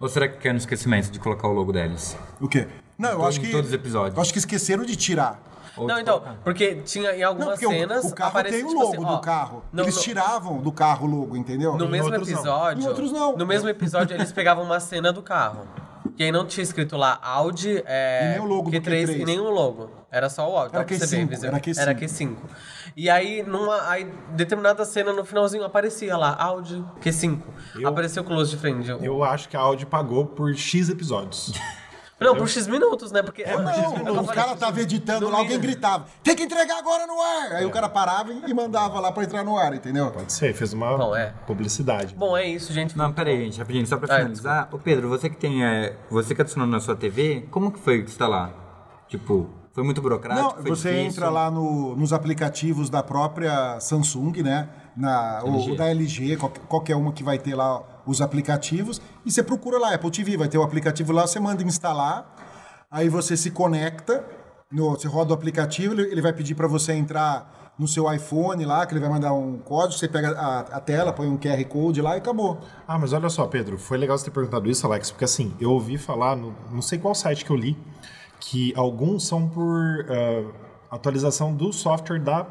[0.00, 2.16] Ou será que quer no esquecimento de colocar o logo deles?
[2.40, 2.66] o quê?
[2.98, 4.14] Não, eu Em acho to- em que todos os episódios.
[4.16, 5.38] Eu acho que esqueceram de tirar.
[5.76, 6.38] Ou não, então, colocar?
[6.42, 8.04] porque tinha em Não, algumas porque o- cenas.
[8.04, 9.62] o, carro aparecia, tem o tipo logo assim, do ó, carro.
[9.72, 11.76] no- eles no- tiravam do carro o logo, entendeu?
[11.76, 12.16] No mesmo não.
[12.16, 12.82] episódio.
[12.82, 13.36] Em outros não.
[13.36, 15.66] No mesmo episódio, eles pegavam uma cena do carro.
[16.18, 19.20] E aí não tinha escrito lá Audi é, E nem o logo do Q3 Q3.
[19.20, 19.90] e nenhum logo.
[20.10, 20.74] Era só o Audi.
[20.74, 21.48] Era dá pra você ver, Q5, invisível.
[21.50, 21.78] era Q5.
[21.82, 22.36] Era Q5.
[22.96, 27.42] E aí, numa aí, determinada cena, no finalzinho, aparecia lá, Audi Q5.
[27.78, 28.88] Eu- Apareceu close de frente.
[28.88, 31.52] Eu- Eu acho que a Audi pagou por X episódios.
[32.18, 33.22] Não, por X minutos, né?
[33.22, 33.44] Porque.
[33.44, 36.78] Não, é eu o falei, cara tava editando no lá, alguém gritava, tem que entregar
[36.78, 37.52] agora no ar!
[37.56, 40.10] Aí o cara parava e mandava lá pra entrar no ar, entendeu?
[40.10, 41.34] Pode ser, fez uma Bom, é.
[41.46, 42.14] publicidade.
[42.14, 42.96] Bom, é isso, gente.
[42.96, 44.68] Não, peraí, gente, rapidinho, só pra Ah, finalizar.
[44.72, 45.62] Ô Pedro, você que tem.
[45.62, 48.50] é, você que adicionou na sua TV, como que foi instalar?
[49.08, 50.42] Tipo, foi muito burocrático?
[50.56, 51.10] Não, foi você difícil?
[51.22, 54.68] entra lá no- nos aplicativos da própria Samsung, né?
[54.96, 55.76] Na, ou LG.
[55.76, 59.94] da LG, qual- qualquer uma que vai ter lá os aplicativos, e você procura lá,
[59.94, 64.24] Apple TV, vai ter o aplicativo lá, você manda instalar, aí você se conecta,
[64.70, 68.64] no, você roda o aplicativo, ele, ele vai pedir para você entrar no seu iPhone
[68.64, 71.62] lá, que ele vai mandar um código, você pega a, a tela, põe um QR
[71.66, 72.58] Code lá e acabou.
[72.88, 75.72] Ah, mas olha só, Pedro, foi legal você ter perguntado isso, Alex, porque assim, eu
[75.72, 77.76] ouvi falar, no, não sei qual site que eu li,
[78.40, 82.46] que alguns são por ah, atualização do software da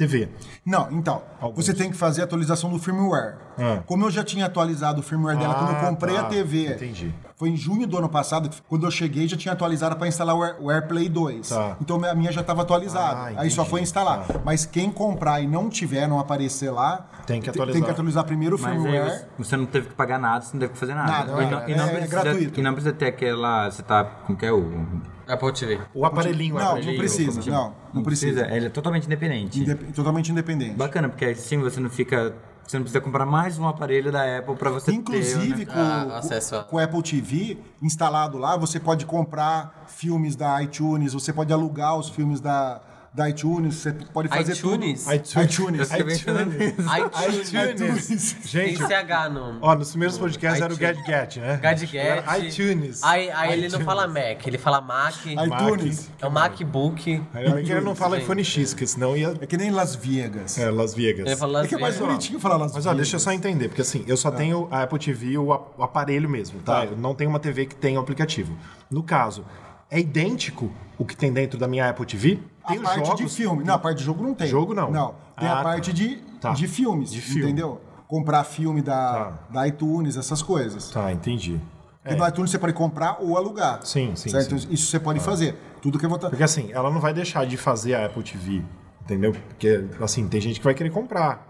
[0.00, 0.28] TV.
[0.64, 1.64] Não, então, Alguns.
[1.66, 3.36] você tem que fazer a atualização do firmware.
[3.58, 3.82] Ah.
[3.86, 6.22] Como eu já tinha atualizado o firmware dela quando eu Ah, comprei tá.
[6.22, 7.14] a TV, Entendi.
[7.40, 10.42] Foi em junho do ano passado, quando eu cheguei já tinha atualizado para instalar o,
[10.42, 11.48] Air- o AirPlay 2.
[11.48, 11.74] Tá.
[11.80, 13.32] Então a minha já estava atualizada.
[13.34, 14.26] Ah, Aí só foi instalar.
[14.26, 14.38] Tá.
[14.44, 17.72] Mas quem comprar e não tiver, não aparecer lá, Tem que atualizar.
[17.74, 19.04] Tem que atualizar primeiro o firmware.
[19.10, 21.10] você, você não teve que pagar nada, você não teve que fazer nada.
[21.10, 22.60] Nada, e, não, nada, e não é- é precisa, gratuito.
[22.60, 23.70] E não precisa ter aquela.
[23.70, 24.04] Você tá.
[24.04, 24.86] Como que é o.
[25.26, 25.78] Apple TV.
[25.94, 26.92] O aparelhinho, o Não, aparelhinho.
[26.92, 27.56] não precisa, como chama?
[27.56, 28.48] não, não precisa.
[28.54, 29.60] Ele é totalmente independente.
[29.60, 30.74] Indep- totalmente independente.
[30.74, 32.34] Bacana, porque assim você não fica.
[32.66, 35.74] Você não precisa comprar mais um aparelho da Apple pra você Inclusive, ter.
[35.74, 35.74] né?
[35.74, 40.36] com, Ah, com- acesso a- com o Apple TV instalado lá, você pode comprar filmes
[40.36, 42.80] da iTunes, você pode alugar os filmes da,
[43.12, 45.04] da iTunes, você pode fazer iTunes?
[45.04, 45.14] tudo.
[45.14, 45.90] iTunes.
[45.90, 45.90] iTunes.
[45.90, 46.74] Pensando nisso.
[46.98, 47.52] iTunes.
[47.52, 48.36] iTunes.
[48.44, 49.58] Gente, Tem CH no...
[49.60, 51.06] ó, nos primeiros podcasts era o iTunes.
[51.06, 51.56] Gadget, né?
[51.60, 51.98] Gadget.
[51.98, 53.02] Era iTunes.
[53.02, 53.84] Aí, aí ele não iTunes.
[53.84, 55.14] fala Mac, ele fala Mac.
[55.26, 56.08] iTunes.
[56.20, 57.22] É o MacBook.
[57.34, 59.34] Ainda bem que ele não fala iPhone X, porque senão ia.
[59.40, 60.56] É que nem Las Vegas.
[60.56, 61.26] É, Las Vegas.
[61.26, 62.14] Ele fala É que é mais Las Vegas.
[62.14, 62.94] bonitinho falar Las Mas Vegas.
[62.94, 66.28] ó, deixa eu só entender, porque assim, eu só tenho a Apple TV, o aparelho
[66.28, 66.80] mesmo, tá?
[66.80, 66.84] Tá.
[66.86, 68.56] Eu não tenho uma TV que tenha o aplicativo.
[68.88, 69.44] No caso,
[69.90, 72.38] é idêntico o que tem dentro da minha Apple TV?
[72.64, 73.64] A Tem parte jogos, de filme.
[73.64, 74.46] Não, a parte de jogo não tem.
[74.46, 74.90] Jogo não.
[74.90, 75.14] Não.
[75.38, 75.62] Tem Ah, a tá.
[75.62, 76.52] parte de, Tá.
[76.52, 77.42] de filmes, De filme.
[77.44, 77.80] entendeu?
[78.06, 79.38] Comprar filme da, Tá.
[79.50, 80.90] da iTunes, essas coisas.
[80.90, 81.60] Tá, entendi.
[82.02, 83.80] Porque no iTunes você pode comprar ou alugar.
[83.84, 84.58] Sim, sim, Certo?
[84.58, 84.68] sim.
[84.70, 85.54] Isso você pode fazer.
[85.82, 86.18] Tudo que eu vou.
[86.18, 88.62] Porque assim, ela não vai deixar de fazer a Apple TV,
[89.02, 89.32] entendeu?
[89.32, 91.48] Porque assim, tem gente que vai querer comprar.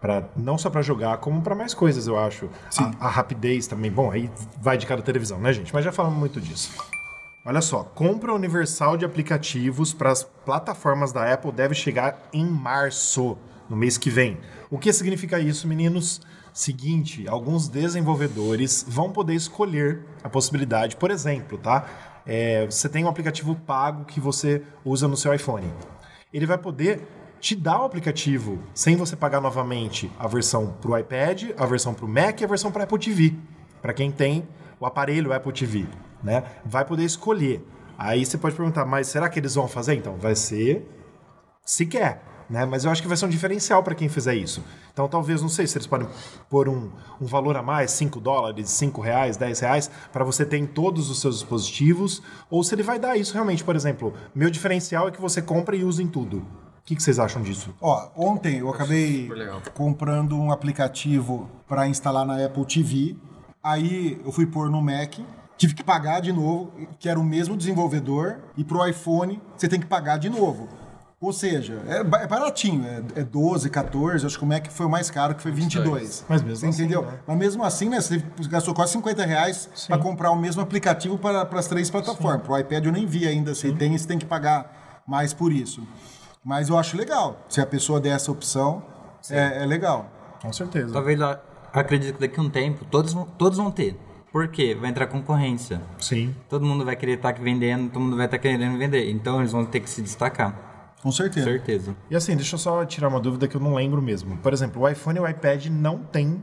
[0.00, 2.48] Pra, não só pra jogar, como pra mais coisas, eu acho.
[2.78, 3.90] A, a rapidez também.
[3.90, 5.72] Bom, aí vai de cada televisão, né, gente?
[5.74, 6.70] Mas já falamos muito disso.
[7.48, 13.38] Olha só, compra universal de aplicativos para as plataformas da Apple deve chegar em março,
[13.70, 14.36] no mês que vem.
[14.68, 16.20] O que significa isso, meninos?
[16.52, 21.86] Seguinte, alguns desenvolvedores vão poder escolher a possibilidade, por exemplo, tá?
[22.26, 25.72] É, você tem um aplicativo pago que você usa no seu iPhone.
[26.34, 27.06] Ele vai poder
[27.38, 31.94] te dar o aplicativo sem você pagar novamente a versão para o iPad, a versão
[31.94, 33.34] para o Mac e a versão para Apple TV.
[33.80, 34.48] Para quem tem
[34.80, 35.86] o aparelho Apple TV,
[36.26, 36.42] né?
[36.64, 37.64] Vai poder escolher.
[37.96, 39.94] Aí você pode perguntar, mas será que eles vão fazer?
[39.94, 40.84] Então, vai ser
[41.64, 42.66] se quer, né?
[42.66, 44.62] Mas eu acho que vai ser um diferencial para quem fizer isso.
[44.92, 46.08] Então, talvez, não sei se eles podem
[46.50, 50.58] pôr um, um valor a mais, 5 dólares, 5 reais, 10 reais, para você ter
[50.58, 54.50] em todos os seus dispositivos, ou se ele vai dar isso realmente, por exemplo, meu
[54.50, 56.38] diferencial é que você compra e usa em tudo.
[56.38, 56.44] O
[56.84, 57.74] que, que vocês acham disso?
[57.80, 59.28] Ó, ontem eu acabei
[59.74, 63.16] comprando um aplicativo para instalar na Apple TV.
[63.62, 65.18] Aí eu fui pôr no Mac,
[65.56, 69.80] tive que pagar de novo, que era o mesmo desenvolvedor, e pro iPhone você tem
[69.80, 70.68] que pagar de novo.
[71.18, 74.90] Ou seja, é, é baratinho, é, é 12, 14, acho que o Mac foi o
[74.90, 76.26] mais caro, que foi 22.
[76.28, 77.02] Mas mesmo Você assim, entendeu?
[77.02, 77.18] né?
[77.26, 81.42] Mas mesmo assim, né, você gastou quase 50 reais para comprar o mesmo aplicativo para
[81.42, 82.42] as três plataformas.
[82.42, 85.82] Pro iPad eu nem vi ainda se tem, se tem que pagar mais por isso.
[86.44, 87.40] Mas eu acho legal.
[87.48, 88.82] Se a pessoa der essa opção,
[89.30, 90.10] é, é legal.
[90.42, 90.92] Com certeza.
[90.92, 91.36] Talvez, eu
[91.72, 93.98] acredito que daqui a um tempo, todos vão, todos vão ter.
[94.36, 94.76] Por quê?
[94.78, 95.80] Vai entrar concorrência.
[95.98, 96.34] Sim.
[96.46, 99.10] Todo mundo vai querer estar vendendo, todo mundo vai estar querendo vender.
[99.10, 100.94] Então eles vão ter que se destacar.
[101.02, 101.46] Com certeza.
[101.46, 101.96] Certeza.
[102.10, 104.36] E assim, deixa eu só tirar uma dúvida que eu não lembro mesmo.
[104.36, 106.42] Por exemplo, o iPhone e o iPad não tem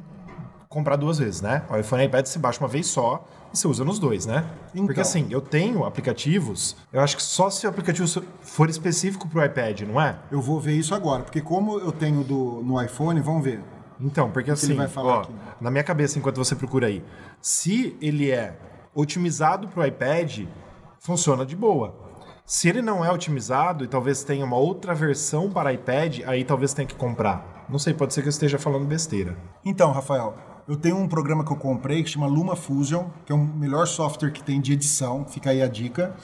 [0.67, 1.61] comprar duas vezes, né?
[1.69, 4.25] O iPhone e o iPad você baixa uma vez só e você usa nos dois,
[4.25, 4.43] né?
[4.73, 4.87] Então.
[4.87, 8.07] Porque assim, eu tenho aplicativos, eu acho que só se o aplicativo
[8.41, 10.17] for específico pro iPad, não é?
[10.31, 13.61] Eu vou ver isso agora, porque como eu tenho do, no iPhone, vamos ver.
[13.99, 15.33] Então, porque assim, ele vai falar ó, aqui?
[15.61, 17.03] na minha cabeça, enquanto você procura aí,
[17.41, 18.57] se ele é
[18.93, 20.45] otimizado pro iPad,
[20.99, 22.01] funciona de boa.
[22.45, 26.73] Se ele não é otimizado e talvez tenha uma outra versão para iPad, aí talvez
[26.73, 27.65] tenha que comprar.
[27.69, 29.37] Não sei, pode ser que eu esteja falando besteira.
[29.63, 30.35] Então, Rafael,
[30.67, 33.87] eu tenho um programa que eu comprei que chama Luma Fusion, que é o melhor
[33.87, 36.15] software que tem de edição, fica aí a dica.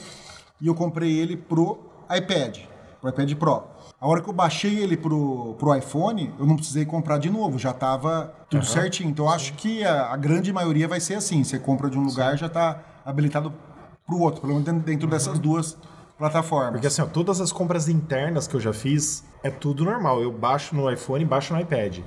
[0.61, 1.79] E eu comprei ele pro
[2.09, 2.59] iPad,
[2.99, 3.63] pro iPad Pro.
[4.01, 7.59] A hora que eu baixei ele pro, pro iPhone, eu não precisei comprar de novo,
[7.59, 9.09] já tava tudo certinho.
[9.09, 11.43] Então eu acho que a, a grande maioria vai ser assim.
[11.43, 13.53] Você compra de um lugar já tá habilitado
[14.07, 15.77] pro outro, pelo menos dentro, dentro dessas duas
[16.17, 16.71] plataformas.
[16.71, 20.21] Porque assim, ó, todas as compras internas que eu já fiz, é tudo normal.
[20.21, 21.99] Eu baixo no iPhone e baixo no iPad.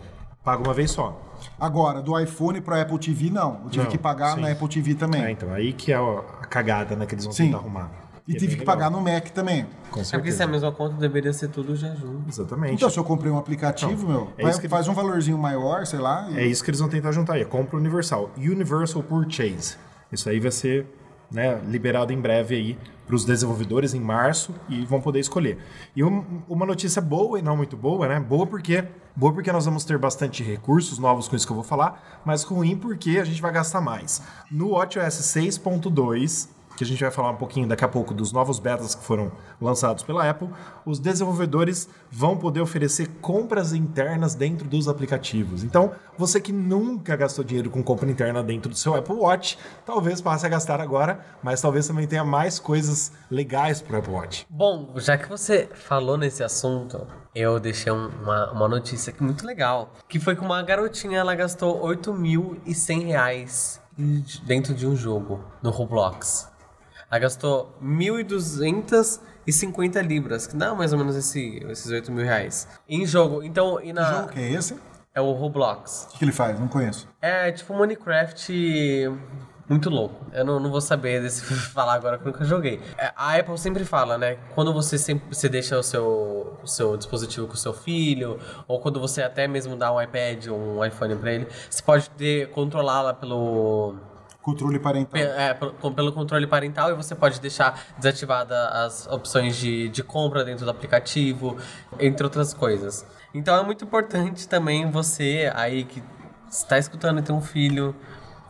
[0.43, 1.21] Pago uma vez só.
[1.61, 3.61] Agora, do iPhone para Apple TV, não.
[3.65, 4.41] Eu tive Não, que pagar sim.
[4.41, 5.23] na Apple TV também.
[5.23, 7.47] É, então, aí que é a cagada, né, que eles vão Sim.
[7.47, 7.91] tentar arrumar.
[8.29, 8.67] E é tive que legal.
[8.77, 9.65] pagar no Mac também.
[9.91, 10.45] Com É porque se é certeza.
[10.45, 12.29] a mesma conta, deveria ser tudo já junto.
[12.29, 12.75] Exatamente.
[12.75, 15.99] Então, se eu comprei um aplicativo, meu, é vai- que faz um valorzinho maior, sei
[15.99, 16.29] lá.
[16.31, 17.43] e- É isso que eles vão tentar juntar aí.
[17.43, 18.31] é Compra universal.
[18.37, 19.77] Universal Purchase.
[20.13, 20.87] Isso aí vai ser
[21.31, 25.57] né, liberado em breve aí para os desenvolvedores em março e vão poder escolher.
[25.97, 28.21] E um- uma notícia boa e não muito boa, né?
[28.21, 28.85] Boa porque
[29.17, 32.43] boa porque nós vamos ter bastante recursos novos com isso que eu vou falar, mas
[32.45, 34.21] ruim porque a gente vai gastar mais.
[34.51, 38.59] No WatchOS 6.2 que a gente vai falar um pouquinho daqui a pouco dos novos
[38.59, 39.31] betas que foram
[39.61, 40.49] lançados pela Apple,
[40.87, 45.63] os desenvolvedores vão poder oferecer compras internas dentro dos aplicativos.
[45.63, 50.21] Então, você que nunca gastou dinheiro com compra interna dentro do seu Apple Watch, talvez
[50.21, 54.47] passe a gastar agora, mas talvez também tenha mais coisas legais para o Apple Watch.
[54.51, 59.47] Bom, já que você falou nesse assunto, eu deixei um- uma, uma notícia aqui muito
[59.47, 59.93] legal.
[60.09, 63.81] Que foi que uma garotinha, ela gastou 8.100 reais
[64.45, 66.51] dentro de um jogo no Roblox.
[67.13, 72.67] Ela gastou 1.250 libras, que dá mais ou menos esse, esses 8 mil reais.
[72.89, 73.43] Em jogo.
[73.43, 74.13] Então, e Que na...
[74.15, 74.73] jogo que é esse?
[74.73, 74.81] O
[75.15, 76.09] É o Roblox.
[76.13, 76.59] que, que ele faz?
[76.59, 77.07] Não conheço.
[77.21, 78.51] É tipo Minecraft
[79.69, 80.25] muito louco.
[80.33, 82.81] Eu não, não vou saber desse falar agora que eu nunca joguei.
[82.97, 84.39] É, A Apple sempre fala, né?
[84.55, 88.81] Quando você sempre você deixa o seu, o seu dispositivo com o seu filho, ou
[88.81, 92.09] quando você até mesmo dá um iPad ou um iPhone pra ele, você pode
[92.55, 93.97] controlá-la pelo
[94.43, 95.21] Controle parental.
[95.21, 100.65] É, pelo controle parental e você pode deixar desativada as opções de, de compra dentro
[100.65, 101.57] do aplicativo,
[101.99, 103.07] entre outras coisas.
[103.33, 106.03] Então é muito importante também você aí que
[106.51, 107.95] está escutando e tem um filho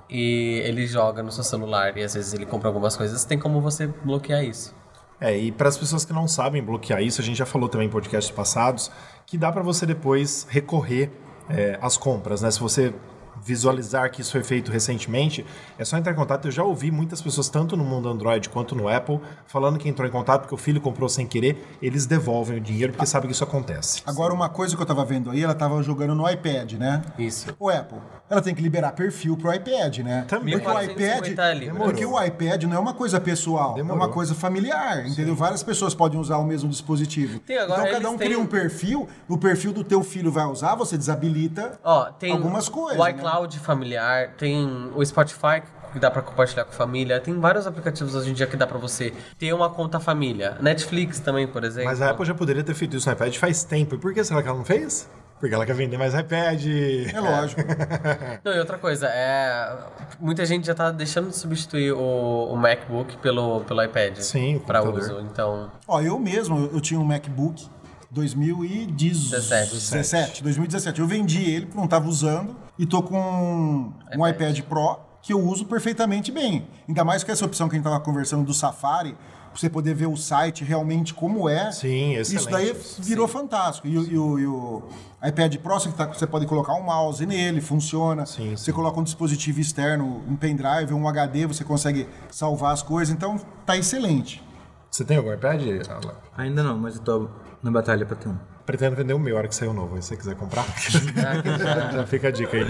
[0.09, 3.61] e ele joga no seu celular e às vezes ele compra algumas coisas, tem como
[3.61, 4.75] você bloquear isso.
[5.21, 7.87] É, e para as pessoas que não sabem bloquear isso, a gente já falou também
[7.87, 8.91] em podcasts passados,
[9.25, 11.13] que dá para você depois recorrer
[11.49, 12.51] é, às compras, né?
[12.51, 12.93] Se você
[13.41, 15.45] visualizar que isso foi feito recentemente,
[15.79, 16.49] é só entrar em contato.
[16.49, 20.07] Eu já ouvi muitas pessoas, tanto no mundo Android quanto no Apple, falando que entrou
[20.07, 23.35] em contato porque o filho comprou sem querer, eles devolvem o dinheiro porque sabem que
[23.35, 24.03] isso acontece.
[24.07, 27.03] Agora, uma coisa que eu tava vendo aí, ela tava jogando no iPad, né?
[27.19, 27.55] Isso.
[27.59, 27.99] O Apple,
[28.33, 30.25] ela tem que liberar perfil pro iPad, né?
[30.27, 30.55] Também.
[30.55, 31.83] Porque o 1450 iPad, libras.
[31.85, 33.97] porque o iPad não é uma coisa pessoal, Demorou.
[34.03, 35.35] é uma coisa familiar, entendeu?
[35.35, 37.39] Várias pessoas podem usar o mesmo dispositivo.
[37.41, 40.47] Tem, agora então cada um têm- cria um perfil, o perfil do teu filho vai
[40.47, 42.99] usar, você desabilita Ó, tem algumas coisas.
[42.99, 43.11] o né?
[43.11, 48.15] iCloud familiar, tem o Spotify que dá pra compartilhar com a família, tem vários aplicativos
[48.15, 50.57] hoje em dia que dá pra você ter uma conta família.
[50.59, 51.91] Netflix também, por exemplo.
[51.91, 53.95] Mas a Apple já poderia ter feito isso no iPad faz tempo.
[53.95, 55.07] E por que será que ela não fez?
[55.43, 56.65] Porque ela quer vender mais iPad.
[57.13, 57.63] É lógico.
[58.45, 59.77] Não, e outra coisa, é.
[60.21, 64.19] Muita gente já tá deixando de substituir o, o MacBook pelo, pelo iPad.
[64.19, 64.99] Sim, computador.
[65.01, 65.21] uso.
[65.21, 65.73] Então.
[65.89, 67.69] Ó, eu mesmo, eu tinha um MacBook
[68.13, 69.73] 2017.
[69.73, 70.43] 17.
[70.45, 71.01] 2017.
[71.01, 74.59] Eu vendi ele porque não estava usando e tô com um iPad.
[74.59, 76.69] iPad Pro que eu uso perfeitamente bem.
[76.87, 79.17] Ainda mais com essa opção que a gente estava conversando do Safari,
[79.55, 81.71] você poder ver o site realmente como é.
[81.73, 83.03] Sim, Isso daí excelente.
[83.03, 83.87] virou fantástico.
[83.89, 84.83] E, o- e o- e o
[85.25, 88.27] iPad Pro, você, tá- você pode colocar um mouse nele, funciona.
[88.27, 88.73] Sim, Você sim.
[88.73, 93.15] coloca um dispositivo externo, um pendrive, um HD, você consegue salvar as coisas.
[93.15, 94.43] Então, tá excelente.
[94.91, 95.63] Você tem algum iPad?
[95.89, 96.15] Alan?
[96.37, 97.29] Ainda não, mas eu tô
[97.63, 98.37] na batalha pra ter um.
[98.67, 100.01] Pretendo vender o meu, a hora que sair o novo.
[100.01, 100.65] Se você quiser comprar,
[101.93, 102.67] já fica a dica aí.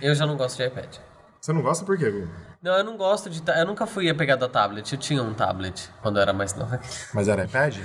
[0.00, 0.96] Eu já não gosto de iPad.
[1.44, 2.28] Você não gosta por quê, Gu?
[2.62, 3.42] Não, eu não gosto de.
[3.42, 4.92] ta- Eu nunca fui apegado a tablet.
[4.92, 6.78] Eu tinha um tablet quando eu era mais novo.
[7.12, 7.78] Mas era iPad?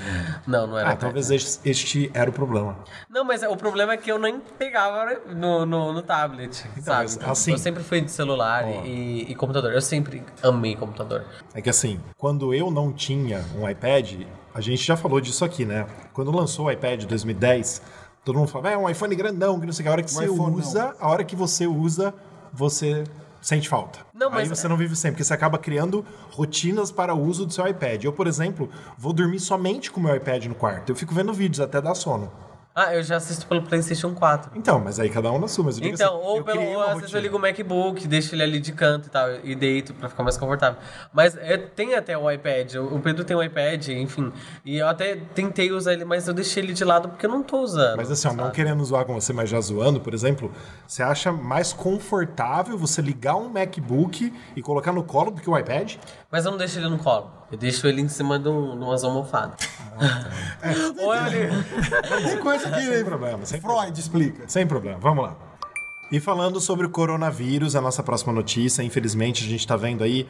[0.45, 1.01] Não, não era Ah, iPad.
[1.01, 2.77] talvez este, este era o problema.
[3.09, 6.81] Não, mas o problema é que eu nem pegava no, no, no tablet, sabe?
[6.85, 9.73] mas Então, assim- eu sempre fui de celular e, e computador.
[9.73, 11.25] Eu sempre amei computador.
[11.55, 14.21] É que assim, quando eu não tinha um iPad,
[14.53, 15.87] a gente já falou disso aqui, né?
[16.13, 17.81] Quando lançou o iPad em 2010,
[18.23, 19.89] todo mundo falava, é um iPhone grandão, que não sei o que.
[19.89, 20.59] A hora que Um você iPhone não.
[20.59, 22.13] usa, a hora que você usa,
[22.53, 23.03] você
[23.41, 23.99] sente falta.
[24.13, 27.45] Não, mas- Aí você não vive sempre, porque você acaba criando rotinas para o uso
[27.45, 28.03] do seu iPad.
[28.03, 30.91] Eu, por exemplo, vou dormir somente com o meu iPad no quarto.
[30.91, 32.31] Eu fico vendo vídeos até dar sono.
[32.79, 34.51] Ah, eu já assisto pelo PlayStation 4.
[34.53, 35.65] Então, mas aí cada um na sua.
[35.65, 38.07] Mas eu digo Então, assim, ou eu pelo, ou às vezes eu ligo o MacBook,
[38.07, 40.79] deixo ele ali de canto e tal, e deito pra ficar mais confortável.
[41.11, 44.31] Mas eu tenho até o iPad, o o Pedro tem um iPad, enfim,
[44.63, 47.41] e eu até tentei usar ele, mas eu deixei ele de lado porque eu não
[47.41, 47.97] tô usando.
[47.97, 50.51] Mas assim, ó, não querendo zoar com você, mas já zoando, por exemplo,
[50.87, 55.57] você acha mais confortável você ligar um MacBook e colocar no colo do que o
[55.57, 55.95] iPad?
[56.29, 57.36] Mas eu não deixo ele no colo.
[57.51, 59.57] Eu deixo ele em cima de, um, de umas almofadas.
[60.99, 61.49] Ou ele...
[62.29, 64.43] Tem coisa que Sem problema, sem Freud explica.
[64.47, 65.35] Sem problema, vamos lá.
[66.11, 70.27] E falando sobre o coronavírus, a nossa próxima notícia, infelizmente a gente está vendo aí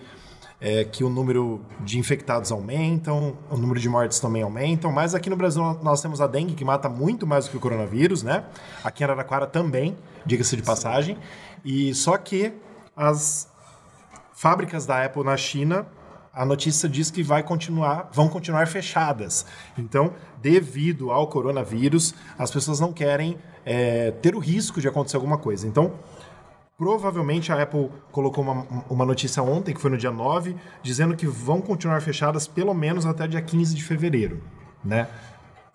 [0.60, 5.30] é, que o número de infectados aumentam, o número de mortes também aumentam, mas aqui
[5.30, 8.44] no Brasil nós temos a dengue que mata muito mais do que o coronavírus, né?
[8.84, 11.18] Aqui em Araraquara também, diga-se de passagem.
[11.64, 12.54] E só que
[12.96, 13.48] as
[14.34, 15.86] fábricas da Apple na China,
[16.38, 19.44] a notícia diz que vai continuar, vão continuar fechadas.
[19.76, 25.40] Então, devido ao coronavírus, as pessoas não querem é, ter o risco de acontecer alguma
[25.40, 25.68] coisa.
[25.68, 25.94] Então,
[26.78, 31.26] provavelmente a Apple colocou uma, uma notícia ontem, que foi no dia 9, dizendo que
[31.26, 34.44] vão continuar fechadas pelo menos até dia 15 de fevereiro,
[34.86, 35.08] né?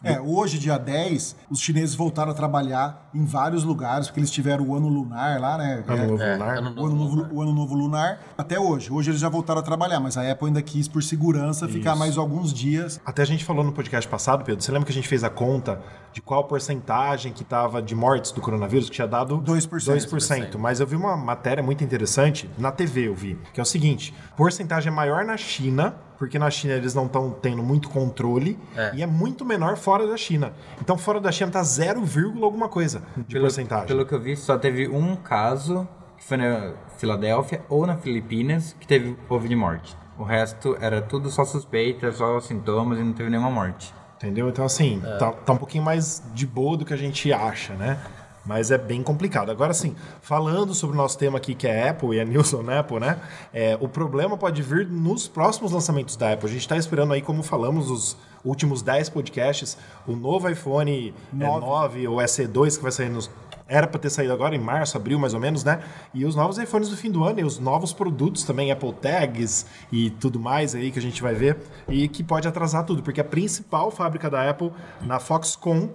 [0.04, 4.66] É, hoje, dia 10, os chineses voltaram a trabalhar em vários lugares, porque eles tiveram
[4.68, 5.84] o ano lunar lá, né?
[5.86, 6.58] Ano É, novo É, lunar.
[6.58, 8.92] ano o, ano novo, o ano novo lunar, até hoje.
[8.92, 11.98] Hoje eles já voltaram a trabalhar, mas a Apple ainda quis, por segurança, ficar Isso.
[11.98, 13.00] mais alguns dias.
[13.04, 15.30] Até a gente falou no podcast passado, Pedro, você lembra que a gente fez a
[15.30, 15.80] conta
[16.12, 19.68] de qual porcentagem que estava de mortes do coronavírus, que tinha dado 2%.
[19.68, 20.58] 2%.
[20.58, 24.14] Mas eu vi uma matéria muito interessante, na TV eu vi, que é o seguinte,
[24.36, 28.94] porcentagem é maior na China, porque na China eles não estão tendo muito controle, É.
[28.94, 30.52] e é muito menor fora da China.
[30.80, 32.02] Então fora da China tá 0,
[32.42, 33.86] alguma coisa de Pelo, porcentagem.
[33.86, 38.76] pelo que eu vi, só teve um caso, que foi na Filadélfia ou na Filipinas,
[38.78, 39.96] que teve houve de morte.
[40.18, 43.92] O resto era tudo só suspeita, só sintomas e não teve nenhuma morte.
[44.22, 44.48] Entendeu?
[44.48, 45.16] Então, assim, É.
[45.16, 47.98] tá, tá um pouquinho mais de boa do que a gente acha, né?
[48.46, 49.50] Mas é bem complicado.
[49.50, 52.68] Agora sim, falando sobre o nosso tema aqui, que é Apple e a News on
[52.70, 53.18] Apple, né?
[53.52, 56.48] É, o problema pode vir nos próximos lançamentos da Apple.
[56.48, 61.60] A gente está esperando aí, como falamos, os últimos 10 podcasts, o novo iPhone 9,
[61.66, 63.30] 9 ou SE2 que vai sair nos
[63.72, 65.80] era para ter saído agora em março, abril mais ou menos, né?
[66.12, 69.64] E os novos iPhones do fim do ano e os novos produtos também, Apple Tags
[69.90, 71.56] e tudo mais aí que a gente vai ver
[71.88, 75.88] e que pode atrasar tudo, porque a principal fábrica da Apple na Foxconn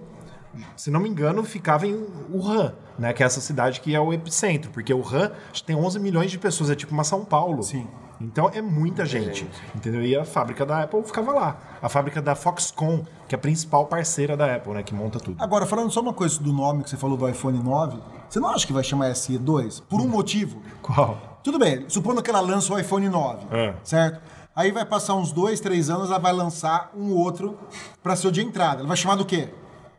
[0.74, 3.12] se não me engano, ficava em Wuhan, né?
[3.12, 5.30] Que é essa cidade que é o epicentro, porque Wuhan
[5.64, 7.62] tem 11 milhões de pessoas, é tipo uma São Paulo.
[7.62, 7.86] Sim.
[8.20, 10.02] Então é muita gente, entendeu?
[10.02, 11.56] E a fábrica da Apple ficava lá.
[11.80, 14.82] A fábrica da Foxconn, que é a principal parceira da Apple, né?
[14.82, 15.40] Que monta tudo.
[15.42, 18.48] Agora, falando só uma coisa do nome que você falou do iPhone 9, você não
[18.48, 19.82] acha que vai chamar SE2?
[19.88, 20.60] Por um motivo.
[20.82, 21.38] Qual?
[21.44, 23.74] Tudo bem, supondo que ela lança o iPhone 9, É.
[23.84, 24.20] certo?
[24.54, 27.56] Aí vai passar uns dois, três anos, ela vai lançar um outro
[28.02, 28.80] para ser o de entrada.
[28.80, 29.48] Ela vai chamar do quê?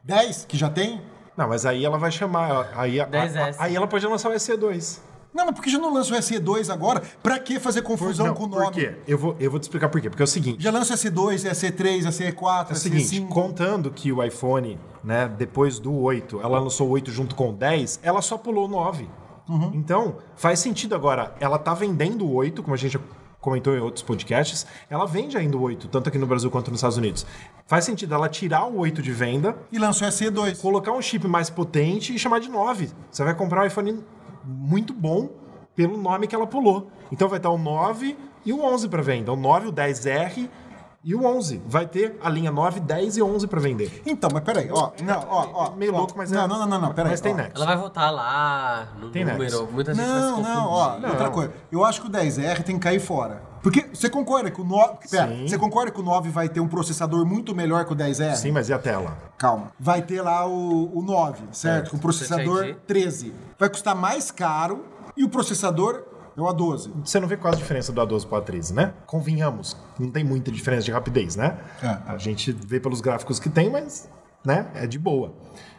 [0.04, 1.02] 10, que já tem?
[1.38, 2.68] Não, mas aí ela vai chamar.
[2.76, 3.58] Aí, a- 10S.
[3.58, 5.00] a- aí ela pode lançar o SE2.
[5.34, 7.02] Não, mas por que já não lança o SE2 agora?
[7.22, 8.72] Pra que fazer confusão Não, com o por nome?
[8.72, 8.96] quê?
[9.08, 10.10] Eu vou, eu vou te explicar por quê.
[10.10, 10.62] Porque é o seguinte.
[10.64, 13.28] Já lança o SE2, SE3, SE4, É o seguinte, SE5.
[13.28, 17.54] contando que o iPhone, né, depois do 8, ela lançou o 8 junto com o
[17.54, 19.08] 10, ela só pulou o 9.
[19.48, 19.72] Uhum.
[19.76, 21.34] Então, faz sentido agora.
[21.40, 23.00] Ela tá vendendo o 8, como a gente já
[23.40, 26.80] comentou em outros podcasts, ela vende ainda o 8, tanto aqui no Brasil quanto nos
[26.80, 27.26] Estados Unidos.
[27.68, 30.60] Faz sentido ela tirar o 8 de venda, E lança o SE2.
[30.60, 32.90] colocar um chip mais potente e chamar de 9.
[33.10, 34.04] Você vai comprar um iPhone
[34.44, 35.30] muito bom
[35.76, 36.92] pelo nome que ela pulou.
[37.12, 39.32] Então vai estar o 9 e o 11 para venda.
[39.32, 40.50] O 9, o 10R
[41.04, 41.62] e o 11.
[41.66, 44.02] Vai ter a linha 9, 10 e 11 para vender.
[44.06, 44.92] Então, mas peraí, ó.
[45.02, 45.72] Não, ó, ó.
[45.76, 47.12] Meio ó, louco, mas não, é- Não, não, não, não, peraí.
[47.12, 47.38] Mas tem ó.
[47.38, 47.52] nexo.
[47.56, 49.42] Ela vai voltar lá no Tem número.
[49.44, 49.68] nexo.
[49.72, 50.56] Muita gente vai se Não, confundir.
[50.56, 51.54] não, ó, outra coisa.
[51.72, 53.42] Eu acho que o 10R tem que cair fora.
[53.62, 55.08] Porque você concorda que o 9.
[55.10, 55.48] Pera, Sim.
[55.48, 58.36] você concorda que o 9 vai ter um processador muito melhor que o 10R?
[58.36, 59.18] Sim, mas e a tela?
[59.38, 59.72] Calma.
[59.80, 61.92] Vai ter lá o, o 9, certo?
[61.92, 62.78] Com o processador Touch ID.
[62.88, 63.34] 13.
[63.60, 64.86] Vai custar mais caro
[65.18, 66.06] e o processador
[66.38, 66.92] é o A12.
[67.04, 68.94] Você não vê quase diferença do A12 para o A13, né?
[69.06, 71.60] Convenhamos, não tem muita diferença de rapidez, né?
[71.84, 71.98] É.
[72.10, 74.10] A gente vê pelos gráficos que tem, mas
[74.44, 75.34] né, é de boa.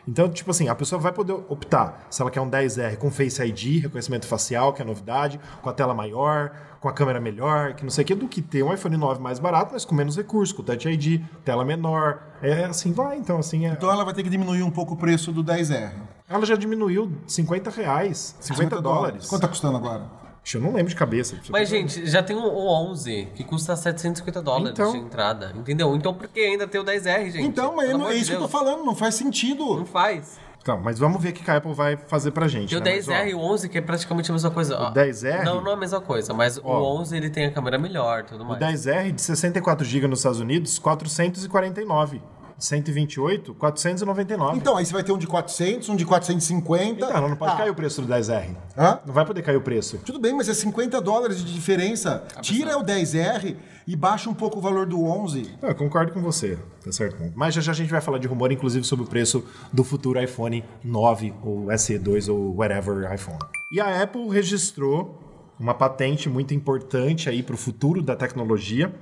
[0.07, 3.41] Então, tipo assim, a pessoa vai poder optar se ela quer um 10R com Face
[3.43, 7.85] ID, reconhecimento facial, que é novidade, com a tela maior, com a câmera melhor, que
[7.85, 10.17] não sei o que, do que ter um iPhone 9 mais barato, mas com menos
[10.17, 12.23] recursos, com Touch ID, tela menor.
[12.43, 13.19] É assim, vai.
[13.19, 13.71] Então, assim, é...
[13.71, 15.93] Então ela vai ter que diminuir um pouco o preço do 10R.
[16.29, 19.27] ela já diminuiu 50 reais, 50, dólares.
[19.27, 20.20] Quanto tá custando agora?
[20.55, 21.39] Eu não lembro de cabeça.
[21.49, 24.91] Mas, gente, já tem o o 11, que custa 750 dólares Então.
[24.93, 25.95] de entrada, entendeu?
[25.95, 27.43] Então por que ainda tem o 10R, gente?
[27.43, 28.51] Então, mas não- é isso que eu tô Deus.
[28.51, 29.77] falando, não faz sentido.
[29.77, 30.39] Não faz.
[30.63, 32.69] Então, mas vamos ver o que a Apple vai fazer pra gente.
[32.69, 32.91] Tem o né?
[32.97, 34.77] Mas, 10R e o 11, que é praticamente a mesma coisa.
[34.79, 34.91] ó.
[34.91, 35.43] 10R?
[35.45, 37.01] Não, não é a mesma coisa, mas o Ó.
[37.01, 38.61] 11 ele tem a câmera melhor e tudo O mais.
[38.61, 42.21] 10R de 64 GB nos Estados Unidos, 449.
[42.61, 44.57] 128, 499.
[44.57, 47.05] Então, aí você vai ter um de 400, um de 450.
[47.07, 48.55] Então, não pode Ah, cair o preço do 10R.
[48.77, 49.01] Hã?
[49.07, 49.99] Não vai poder cair o preço.
[50.05, 52.23] Tudo bem, mas é 50 dólares de diferença.
[52.43, 55.57] Tira o 10R e baixa um pouco o valor do 11.
[55.61, 57.17] Não, eu concordo com você, tá certo?
[57.35, 60.23] Mas já já a gente vai falar de rumor, inclusive, sobre o preço do futuro
[60.23, 63.39] iPhone 9, ou SE2, ou whatever iPhone.
[63.73, 65.19] E a Apple registrou
[65.59, 68.95] uma patente muito importante aí para o futuro da tecnologia,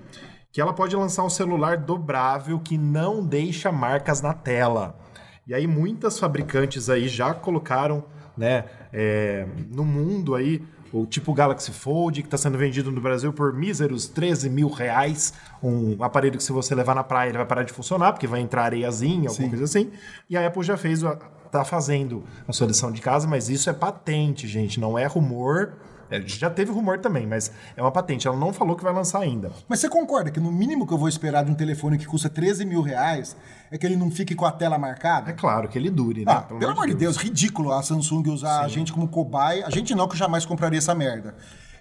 [0.59, 4.99] que ela pode lançar um celular dobrável que não deixa marcas na tela.
[5.47, 8.03] E aí muitas fabricantes aí já colocaram,
[8.37, 10.61] né, é, no mundo aí
[10.92, 15.33] o tipo Galaxy Fold, que está sendo vendido no Brasil por míseros 13 mil reais.
[15.62, 18.40] Um aparelho que se você levar na praia ele vai parar de funcionar, porque vai
[18.40, 19.92] entrar areiazinha, alguma coisa assim.
[20.29, 21.14] E a Apple já fez, a-
[21.53, 25.75] tá fazendo a sua lição de casa, mas isso é patente, gente, não é rumor.
[26.11, 28.27] É, já teve rumor também, mas é uma patente.
[28.27, 29.53] Ela não falou que vai lançar ainda.
[29.68, 32.29] Mas você concorda que no mínimo que eu vou esperar de um telefone que custa
[32.31, 33.37] 13 mil reais
[33.71, 35.31] é que ele não fique com a tela marcada?
[35.31, 36.33] É claro que ele dure, né?
[36.33, 39.66] Ah, pelo, amor de Deus, ridículo a Samsung usar a gente como cobaia.
[39.66, 41.35] A gente não, que eu jamais compraria essa merda.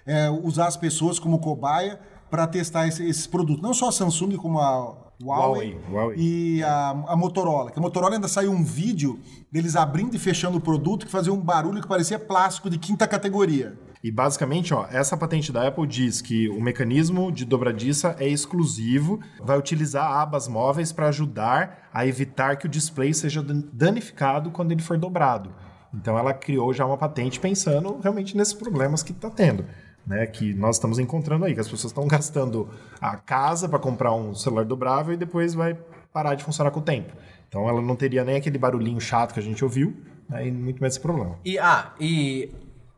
[0.06, 1.98] É, usar as pessoas como cobaia
[2.30, 3.62] para testar esse- esses produtos.
[3.62, 6.16] Não só a Samsung, como a Huawei, Huawei, Huawei.
[6.18, 7.70] e a, a Motorola.
[7.70, 9.18] Que a Motorola ainda saiu um vídeo
[9.50, 13.06] deles abrindo e fechando o produto que fazia um barulho que parecia plástico de quinta
[13.08, 13.76] categoria.
[14.02, 19.20] E basicamente, ó, essa patente da Apple diz que o mecanismo de dobradiça é exclusivo,
[19.40, 24.70] vai utilizar abas móveis para ajudar a evitar que o display seja dan- danificado quando
[24.72, 25.50] ele for dobrado.
[25.92, 29.64] Então ela criou já uma patente pensando realmente nesses problemas que está tendo.
[30.06, 32.66] Né, que nós estamos encontrando aí, que as pessoas estão gastando
[32.98, 35.76] a casa para comprar um celular dobrável e depois vai
[36.14, 37.12] parar de funcionar com o tempo.
[37.46, 39.94] Então ela não teria nem aquele barulhinho chato que a gente ouviu,
[40.26, 41.38] né, e muito mais esse problema.
[41.44, 42.50] E, ah, e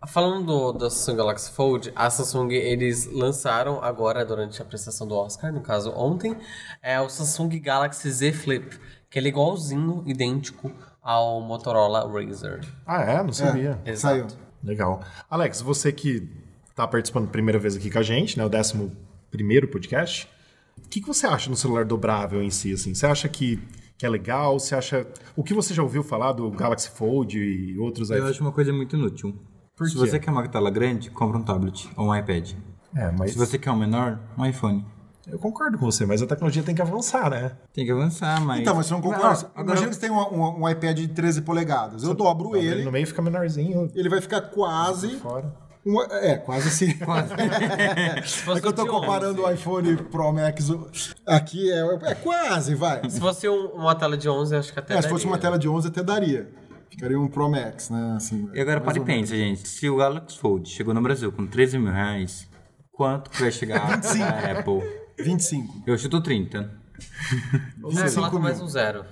[0.06, 5.14] falando do, do Samsung Galaxy Fold, a Samsung, eles lançaram agora, durante a prestação do
[5.14, 6.36] Oscar, no caso ontem,
[6.82, 10.70] é o Samsung Galaxy Z Flip, que ele é igualzinho, idêntico,
[11.02, 12.60] ao Motorola Razr.
[12.86, 13.22] Ah, é?
[13.22, 13.80] Não sabia.
[13.84, 14.30] É, Exato.
[14.30, 14.40] saiu.
[14.62, 15.02] Legal.
[15.28, 16.28] Alex, você que
[16.74, 18.44] tá participando a primeira vez aqui com a gente, né?
[18.44, 18.92] O décimo
[19.30, 20.28] primeiro podcast.
[20.76, 22.94] O que, que você acha no celular dobrável em si, assim?
[22.94, 23.58] Você acha que,
[23.96, 24.58] que é legal?
[24.58, 25.06] Você acha...
[25.34, 28.10] O que você já ouviu falar do Galaxy Fold e outros...
[28.10, 29.34] Eu acho uma coisa muito inútil.
[29.80, 29.98] Por Se quê?
[30.00, 32.50] você quer uma tela grande, compra um tablet ou um iPad.
[32.94, 34.84] É, mas Se você quer um menor, um iPhone.
[35.26, 37.52] eu concordo com você, mas a tecnologia tem que avançar, né?
[37.72, 38.60] Tem que avançar, mas...
[38.60, 39.48] Então, mas você não concorda?
[39.54, 42.02] Agora- Imagina que você tem um, um- um iPad de 13 polegadas.
[42.02, 45.16] Eu dobro Ele ele, no meio fica menorzinho, ele vai ficar quase...
[45.18, 45.50] fora.
[45.86, 46.90] um- é, quase assim.
[48.26, 49.50] Se fosse É que eu tô comparando 11.
[49.50, 50.68] o iPhone Pro Max.
[51.26, 53.08] Aqui é, é quase, vai.
[53.08, 55.32] Se fosse um- uma tela de 11, acho que até É, se fosse daria.
[55.32, 56.50] uma tela de 11 até daria.
[56.90, 58.14] Ficaria um Pro Max, né?
[58.16, 59.66] Assim, E agora para e pensa, gente.
[59.68, 62.48] Se o Galaxy Fold chegou no Brasil com 13 mil reais,
[62.92, 64.82] quanto que vai chegar a Apple?
[65.18, 65.84] 25.
[65.86, 66.58] Eu chuto 30.
[66.58, 69.04] É, 25 coloca mais um zero.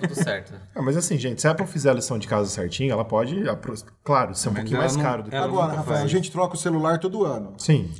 [0.00, 0.54] Tudo certo.
[0.74, 3.36] Ah, mas assim, gente, se a Apple fizer a lição de casa certinho, ela pode,
[4.02, 6.54] claro, ser um Mas pouquinho mais não- caro do que Agora, Rafael, a gente troca
[6.54, 7.52] o celular todo ano.
[7.58, 7.90] Sim.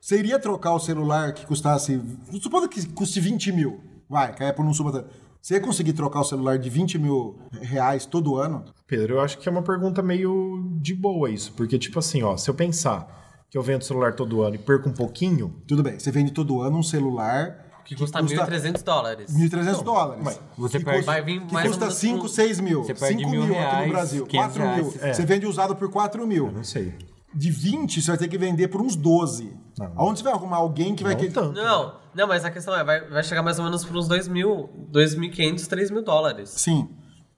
[0.00, 2.00] Você iria trocar o celular que custasse.
[2.40, 3.80] Supondo que custe 20 mil.
[4.08, 5.08] Vai, que a Apple não suba tanto.
[5.42, 8.64] Você ia conseguir trocar o celular de 20 mil reais todo ano?
[8.86, 12.36] Pedro, eu acho que é uma pergunta meio de boa isso, porque tipo assim, ó,
[12.36, 13.18] se eu pensar
[13.50, 16.60] que eu vendo celular todo ano e perco um pouquinho, Tudo bem, você vende todo
[16.60, 19.32] ano um celular Que custa 1.300 dólares.
[19.34, 20.22] 1.300 dólares.
[20.24, 22.84] mas você que perde- custa, Vai vir que mais custa menos 5, um- 6 mil.
[22.84, 24.26] Você perde 5 mil mil aqui reais, no Brasil.
[24.26, 24.94] 500 4 mil.
[25.00, 25.12] É.
[25.14, 26.52] Você vende usado por 4 mil.
[26.52, 26.94] não sei.
[27.34, 29.56] De 20, você vai ter que vender por uns 12.
[29.78, 29.92] Não.
[29.96, 31.14] Aonde você vai arrumar alguém que vai...
[31.14, 31.30] Não que...
[31.30, 31.52] tanto.
[31.52, 34.68] Não, não, mas a questão é, vai, vai chegar mais ou menos por uns 2.000,
[34.92, 36.50] 2.500, 3.000 dólares.
[36.50, 36.88] Sim.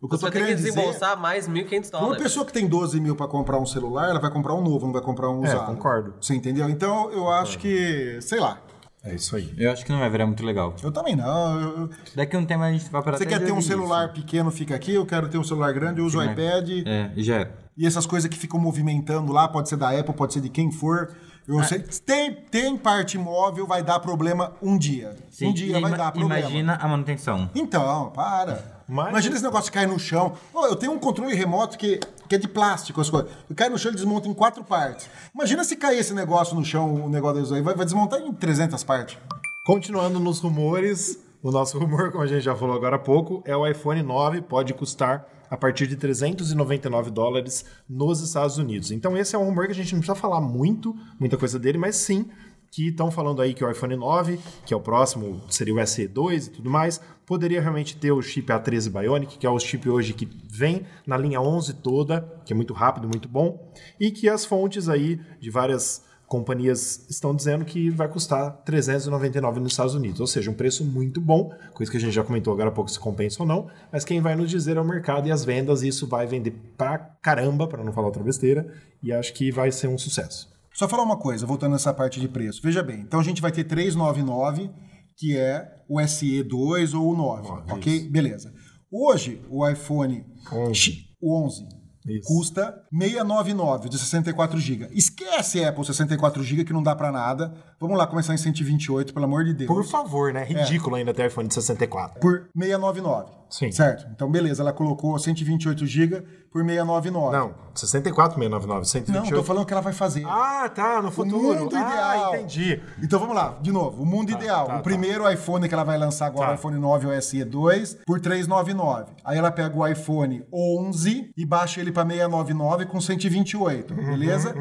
[0.00, 0.70] O que Você eu vai tô ter que querendo dizer...
[0.72, 2.22] desembolsar mais 1.500 Uma dólares.
[2.22, 4.92] pessoa que tem 12 mil pra comprar um celular, ela vai comprar um novo, não
[4.92, 5.66] vai comprar um É, usado.
[5.66, 6.14] concordo.
[6.20, 6.68] Você entendeu?
[6.68, 8.18] Então, eu acho que...
[8.20, 8.60] Sei lá.
[9.04, 9.52] É isso aí.
[9.58, 10.76] Eu acho que não vai virar muito legal.
[10.82, 11.60] Eu também não.
[11.60, 14.12] eu- eu- Daqui a um tempo a gente vai para Você quer ter um celular
[14.12, 14.94] pequeno, fica aqui.
[14.94, 16.68] Eu quero ter um celular grande, eu uso o iPad.
[16.86, 17.50] É, e já é.
[17.76, 20.70] E essas coisas que ficam movimentando lá, pode ser da Apple, pode ser de quem
[20.70, 21.10] for.
[21.48, 21.64] Eu Ah.
[21.64, 25.16] sei, tem, tem parte móvel, vai dar problema um dia.
[25.30, 26.38] Sim, um dia e vai dar problema.
[26.38, 27.50] Imagina a manutenção.
[27.56, 28.81] Então, para.
[28.88, 30.32] Mas- Imagina esse negócio cair no chão.
[30.52, 33.30] Pô, eu tenho um controle remoto que, que é de plástico, as coisas.
[33.48, 35.08] Eu caio no chão e desmonta em quatro partes.
[35.34, 37.62] Imagina se cair esse negócio no chão, o negócio disso aí.
[37.62, 39.16] Vai, vai desmontar em 300 partes.
[39.64, 43.56] Continuando nos rumores, o nosso rumor, como a gente já falou agora há pouco, é
[43.56, 48.90] o iPhone 9 pode custar a partir de 399 dólares nos Estados Unidos.
[48.90, 51.76] Então esse é um rumor que a gente não precisa falar muito, muita coisa dele,
[51.78, 52.28] mas sim
[52.72, 56.46] que estão falando aí que o iPhone 9, que é o próximo, seria o SE2
[56.46, 60.14] e tudo mais, poderia realmente ter o chip A13 Bionic, que é o chip hoje
[60.14, 63.70] que vem na linha 11 toda, que é muito rápido, muito bom,
[64.00, 69.72] e que as fontes aí de várias companhias estão dizendo que vai custar 399 nos
[69.72, 72.70] Estados Unidos, ou seja, um preço muito bom, coisa que a gente já comentou agora
[72.70, 75.30] há pouco se compensa ou não, mas quem vai nos dizer é o mercado e
[75.30, 78.66] as vendas, e isso vai vender pra caramba, para não falar outra besteira,
[79.02, 80.51] e acho que vai ser um sucesso.
[80.74, 82.60] Só falar uma coisa, voltando nessa parte de preço.
[82.62, 84.70] Veja bem, então a gente vai ter 399,
[85.16, 88.08] que é o SE2 ou o 9, ok?
[88.08, 88.52] Beleza.
[88.90, 91.04] Hoje, o iPhone 11.
[91.20, 91.66] o 11
[92.06, 92.28] Isso.
[92.28, 94.88] custa 699 de 64 GB.
[94.92, 97.54] Esquece Apple 64 GB que não dá pra nada.
[97.82, 99.66] Vamos lá começar em 128, pelo amor de Deus.
[99.66, 100.44] Por favor, né?
[100.44, 102.20] Ridículo ainda ter iPhone de 64.
[102.20, 103.32] Por 699.
[103.50, 103.72] Sim.
[103.72, 104.06] Certo?
[104.14, 106.20] Então, beleza, ela colocou 128 GB
[106.50, 107.36] por 699.
[107.36, 109.34] Não, 64, 699, Não, 128.
[109.36, 110.24] tô falando que ela vai fazer.
[110.26, 111.58] Ah, tá, no O futuro.
[111.64, 111.80] mundo ah,
[112.16, 112.34] ideal.
[112.36, 112.80] entendi.
[113.02, 114.00] Então vamos lá, de novo.
[114.00, 114.66] O mundo ideal.
[114.68, 116.52] tá, o primeiro iPhone que ela vai lançar agora, Tá.
[116.52, 119.10] o iPhone 9 ou SE2, por 399.
[119.24, 124.54] Aí ela pega o iPhone 11 e baixa ele para 699 com 128, Uhum, beleza?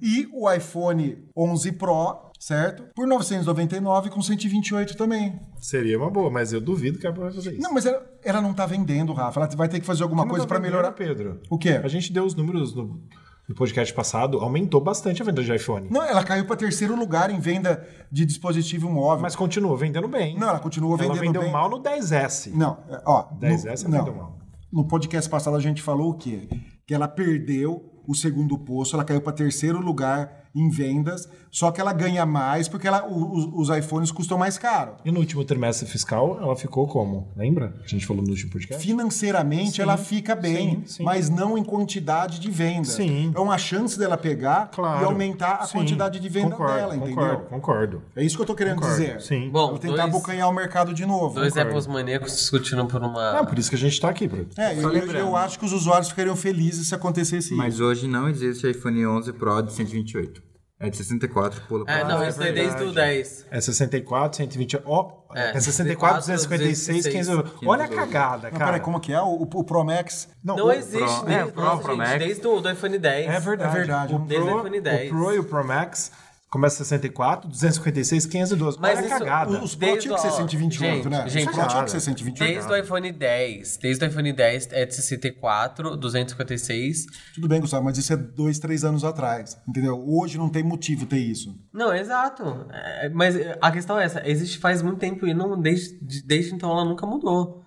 [0.00, 2.82] E o iPhone 11 Pro, certo?
[2.92, 5.38] Por 999 com 128 também.
[5.60, 7.62] Seria uma boa, mas eu duvido que a Apple vai fazer isso.
[7.62, 9.38] Não, mas ela, ela não tá vendendo, Rafa.
[9.38, 10.90] Ela vai ter que fazer alguma coisa tá para melhorar.
[10.90, 11.40] Pedro.
[11.48, 11.80] O quê?
[11.82, 13.00] A gente deu os números no,
[13.48, 15.88] no podcast passado, aumentou bastante a venda de iPhone.
[15.88, 19.22] Não, ela caiu para terceiro lugar em venda de dispositivo móvel.
[19.22, 20.36] Mas continua vendendo bem.
[20.36, 21.52] Não, ela continua Ela vendendo vendeu bem.
[21.52, 22.52] mal no 10S.
[22.52, 23.28] Não, é, ó.
[23.38, 24.38] 10S no, vendeu mal.
[24.72, 26.48] No podcast passado a gente falou o quê?
[26.88, 31.80] Que ela perdeu o segundo posto, ela caiu para terceiro lugar em vendas, só que
[31.80, 34.92] ela ganha mais porque ela, os, os iPhones custam mais caro.
[35.04, 37.28] E no último trimestre fiscal, ela ficou como?
[37.36, 37.74] Lembra?
[37.82, 38.84] A gente falou no último podcast?
[38.86, 41.02] Financeiramente ela fica bem, sim, sim.
[41.04, 42.84] mas não em quantidade de venda.
[42.88, 43.32] Sim.
[43.34, 45.02] É uma chance dela pegar Claro.
[45.02, 45.78] e aumentar a Sim.
[45.78, 47.16] quantidade de venda Concordo, dela, entendeu?
[47.16, 48.02] Concordo, concordo.
[48.16, 49.20] É isso que eu tô querendo Concordo, dizer.
[49.20, 49.48] sim.
[49.50, 51.34] Bom, Ela tentar dois, abocanhar o mercado de novo.
[51.34, 51.68] dois concordo.
[51.70, 53.38] Apples maníacos discutindo por uma...
[53.40, 54.48] Ah, por isso que a gente tá aqui, Bruno.
[54.56, 57.84] É, eu, eu- acho que os usuários ficariam felizes se acontecesse Mas isso.
[57.84, 60.41] hoje não existe iPhone 11 Pro de 128.
[60.82, 62.94] É de 64, pula pra É, não, é isso daí desde o verdade.
[62.94, 63.46] 10.
[63.50, 64.80] É 64, 120.
[64.84, 67.66] Ó, é, É, 64, 256, 512.
[67.66, 68.64] Olha a cagada, Não, cara.
[68.72, 69.20] peraí, como que é?
[69.20, 70.28] O, o Pro Max.
[70.42, 72.18] Não, Não o- existe, Pro- desde, é, Pro, nossa, Pro gente, Max.
[72.18, 73.26] desde o do iPhone 10.
[73.30, 73.70] É verdade.
[73.70, 74.14] É verdade.
[74.14, 75.06] O Desde o Pro, iPhone 10.
[75.06, 76.10] o Pro e o Pro Max
[76.52, 78.78] começa 64, 256, 512.
[78.78, 79.50] Mas Olha isso- cagada.
[79.64, 81.28] Os Pro Desde tinha que ser o- 128, gente, né?
[81.28, 81.84] gente, Os Pro tinha cara.
[81.84, 82.52] que ser 128.
[82.52, 83.76] Desde o iPhone 10.
[83.78, 87.06] Desde o iPhone 10 é de 64, 256.
[87.34, 89.56] Tudo bem, Gustavo, mas isso é dois, três anos atrás.
[89.66, 89.98] Entendeu?
[90.06, 91.54] Hoje não tem motivo ter isso.
[91.72, 92.66] Não, exato.
[92.70, 96.70] É, mas a questão é essa: existe faz muito tempo e não, desde, desde então
[96.70, 97.62] ela nunca mudou.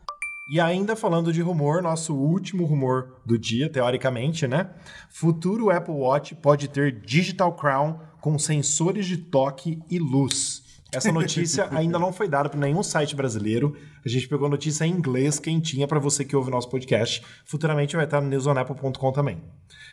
[0.48, 4.70] E ainda falando de rumor, nosso último rumor do dia, teoricamente, né?
[5.10, 10.64] Futuro Apple Watch pode ter Digital Crown com sensores de toque e luz.
[10.92, 13.76] Essa notícia ainda não foi dada para nenhum site brasileiro.
[14.04, 17.24] A gente pegou a notícia em inglês, quentinha, para você que ouve nosso podcast.
[17.46, 19.44] Futuramente vai estar no newsonapple.com também.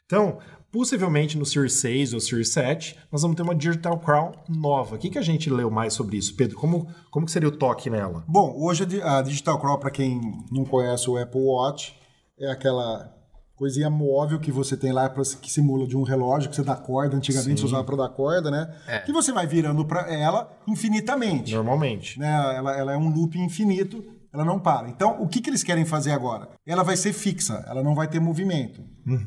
[0.06, 0.38] Então,
[0.72, 4.96] possivelmente no Series 6 ou Series 7, nós vamos ter uma Digital Crown nova.
[4.96, 6.56] O que, que a gente leu mais sobre isso, Pedro?
[6.56, 8.24] Como, como que seria o toque nela?
[8.26, 10.18] Bom, hoje a di- a Digital Crown, para quem
[10.50, 11.94] não conhece o Apple Watch,
[12.40, 13.12] é aquela
[13.62, 16.74] coisinha móvel que você tem lá pra, que simula de um relógio que você dá
[16.74, 17.16] corda.
[17.16, 18.74] Antigamente você usava para dar corda, né?
[18.88, 18.98] É.
[18.98, 21.54] Que você vai virando para ela infinitamente.
[21.54, 22.18] Normalmente.
[22.18, 22.56] né?
[22.56, 24.88] Ela, ela é um loop infinito, ela não para.
[24.88, 26.48] Então, o que, que eles querem fazer agora?
[26.66, 28.82] Ela vai ser fixa, ela não vai ter movimento,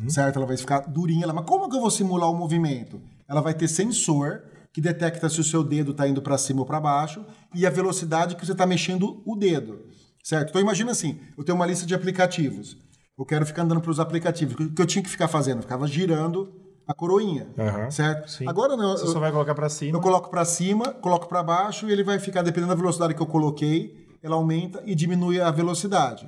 [0.09, 0.35] certo?
[0.35, 1.23] Ela vai ficar durinha.
[1.23, 2.99] Ela, mas como que eu vou simular o movimento?
[3.29, 4.41] Ela vai ter sensor
[4.73, 7.69] que detecta se o seu dedo está indo para cima ou para baixo e a
[7.69, 9.85] velocidade que você está mexendo o dedo,
[10.21, 10.49] certo?
[10.49, 12.83] Então, imagina assim, eu tenho uma lista de aplicativos.
[13.17, 14.55] Eu quero ficar andando para os aplicativos.
[14.55, 15.57] O que eu tinha que ficar fazendo?
[15.59, 16.53] Eu ficava girando
[16.87, 18.29] a coroinha, Aham, certo?
[18.29, 18.47] sim.
[18.47, 18.91] Agora não.
[18.97, 19.97] Você eu- só vai colocar para cima.
[19.97, 23.21] eu coloco para cima, coloco para baixo e ele vai ficar, dependendo da velocidade que
[23.21, 26.27] eu coloquei, ela aumenta e diminui a velocidade,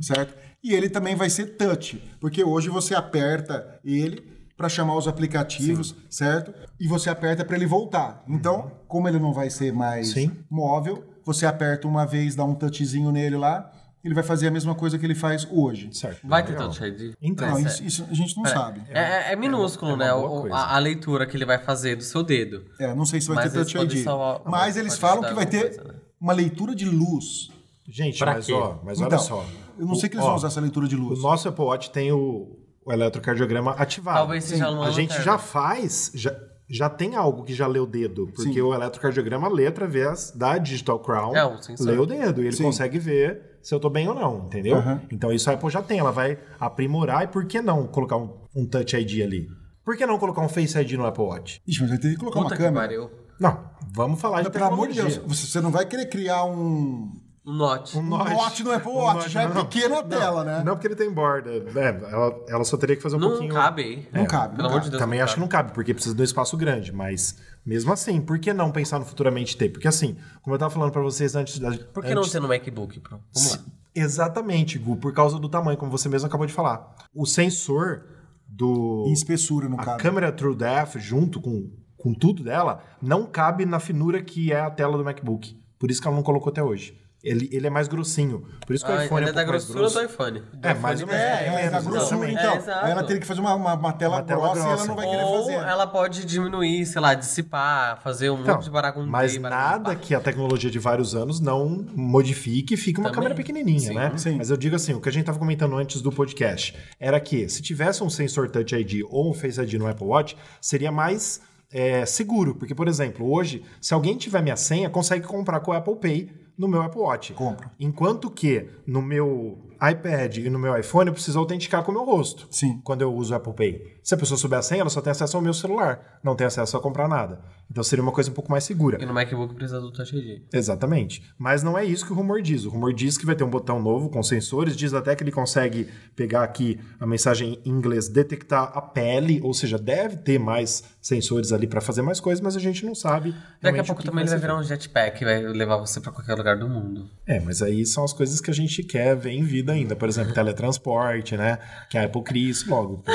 [0.00, 0.34] certo?
[0.62, 4.22] E ele também vai ser touch, porque hoje você aperta ele
[4.56, 6.54] para chamar os aplicativos, certo?
[6.80, 8.22] E você aperta para ele voltar.
[8.28, 10.30] Então, como ele não vai ser mais Sim.
[10.48, 13.70] móvel, você aperta uma vez, dá um touchzinho nele lá,
[14.04, 15.88] ele vai fazer a mesma coisa que ele faz hoje.
[15.92, 16.26] Certo.
[16.26, 16.56] Vai ter.
[16.56, 17.14] Touch ID?
[17.22, 18.82] Então, Não, isso, isso a gente não sabe.
[18.90, 19.00] É,
[19.30, 20.12] é- é minúsculo, é uma né?
[20.14, 22.64] o- a, a leitura que ele vai fazer do seu dedo.
[22.80, 24.02] É, não sei se vai Mas ter Touch ID.
[24.04, 25.94] salvar- Mas eles falam que vai ter coisa, né?
[26.20, 27.50] uma leitura de luz.
[27.88, 28.52] Gente, Pra mas quê?
[28.52, 29.44] ó, mas Então, olha só.
[29.78, 31.20] Eu não sei que eles Ó, vão usar essa leitura de O luz.
[31.22, 34.18] nosso Apple Watch tem o, o eletrocardiograma ativado.
[34.18, 36.34] Talvez seja uma A gente já faz, já,
[36.68, 38.60] já tem algo que já lê o dedo, porque Sim.
[38.62, 42.62] o eletrocardiograma lê através da Digital Crown, É, um lê o dedo e ele Sim.
[42.64, 44.76] consegue ver se eu tô bem ou não, entendeu?
[44.76, 45.00] Aham.
[45.10, 48.30] Então isso a Apple já tem, ela vai aprimorar e por que não colocar um,
[48.54, 49.48] um Touch ID ali?
[49.84, 51.60] Por que não colocar um Face ID no Apple Watch?
[51.66, 52.86] Ixi, mas vai ter que colocar Puta uma que câmera.
[52.86, 53.10] pariu.
[53.40, 53.58] Não,
[53.94, 54.94] vamos falar de Pelo amor de.
[54.94, 57.12] Deus, você você não vai querer criar um,
[57.44, 57.96] Um note.
[57.98, 58.30] Um um notch.
[58.30, 59.16] note no Apple Um Watch.
[59.18, 59.64] notch, Já é não.
[59.66, 60.62] pequena a tela, né?
[60.64, 61.50] Não porque ele tem borda.
[61.60, 62.00] né?
[62.10, 63.52] ela, ela só teria que fazer um Não pouquinho...
[63.52, 64.08] cabe aí.
[64.12, 64.54] Não cabe.
[64.56, 64.84] Pelo não amor cabe.
[64.84, 65.00] de Deus.
[65.02, 68.20] Também não acho que não cabe, porque precisa de um espaço grande, mas mesmo assim,
[68.20, 69.70] por que não pensar no futuramente ter?
[69.70, 71.72] Porque assim, como eu tava falando pra vocês antes da.
[71.72, 73.18] Por que não ter no MacBook Pro?
[73.34, 73.58] Vamos lá.
[73.94, 76.94] Exatamente, Gu, por causa do tamanho, como você mesmo acabou de falar.
[77.14, 78.04] O sensor
[78.46, 79.04] do.
[79.08, 79.98] Em espessura, no a caso.
[79.98, 84.70] câmera True Depth, junto com, com tudo dela, não cabe na finura que é a
[84.70, 85.60] tela do MacBook.
[85.78, 87.01] Por isso que ela não colocou até hoje.
[87.22, 88.44] Ele, ele é mais grossinho.
[88.66, 89.98] Por isso que o Ah, iPhone ele é é da grossura grosso.
[90.00, 90.42] do iPhone.
[90.60, 91.22] É, mais ou menos.
[91.22, 92.62] É, é, menos, da grossura, exatamente.
[92.64, 92.86] então.
[92.86, 94.86] É, ela teria que fazer uma, uma, uma tela Uma tela grossa, e ela grossa.
[94.88, 95.52] não vai querer Ou fazer.
[95.54, 99.08] ela pode diminuir, sei lá, dissipar, fazer um Então, monte de baragunde.
[99.08, 103.14] mas nada que a tecnologia de vários anos não modifique e fique uma Também.
[103.20, 103.94] câmera pequenininha, Sim.
[103.94, 104.12] né?
[104.16, 104.36] Sim.
[104.38, 107.48] Mas eu digo assim, o que a gente estava comentando antes do podcast era que
[107.48, 111.40] se tivesse um sensor Touch ID ou um Face ID no Apple Watch, seria mais
[111.72, 112.54] é, seguro.
[112.54, 116.41] Porque, por exemplo, hoje, se alguém tiver minha senha, consegue comprar com o Apple Pay
[116.56, 117.32] no meu Apple Watch.
[117.34, 117.72] Compra.
[117.78, 119.58] Enquanto que no meu
[119.90, 122.46] iPad e no meu iPhone eu preciso autenticar com o meu rosto.
[122.50, 122.80] Sim.
[122.84, 123.98] Quando eu uso o Apple Pay.
[124.02, 126.18] Se a pessoa souber a senha, ela só tem acesso ao meu celular.
[126.22, 127.40] Não tem acesso a comprar nada.
[127.70, 129.00] Então seria uma coisa um pouco mais segura.
[129.00, 130.42] E no MacBook precisa do Touch ID.
[130.52, 131.22] Exatamente.
[131.38, 132.64] Mas não é isso que o rumor diz.
[132.64, 134.76] O rumor diz que vai ter um botão novo com sensores.
[134.76, 139.54] Diz até que ele consegue pegar aqui a mensagem em inglês, detectar a pele, ou
[139.54, 143.34] seja, deve ter mais sensores ali para fazer mais coisas, mas a gente não sabe.
[143.60, 146.34] Daqui a pouco também ele vai virar um jetpack e vai levar você pra qualquer
[146.34, 147.08] lugar do mundo.
[147.26, 149.94] É, mas aí são as coisas que a gente quer ver em vida ainda.
[149.94, 151.58] Por exemplo, teletransporte, né?
[151.88, 153.02] Que a Apple cria isso logo.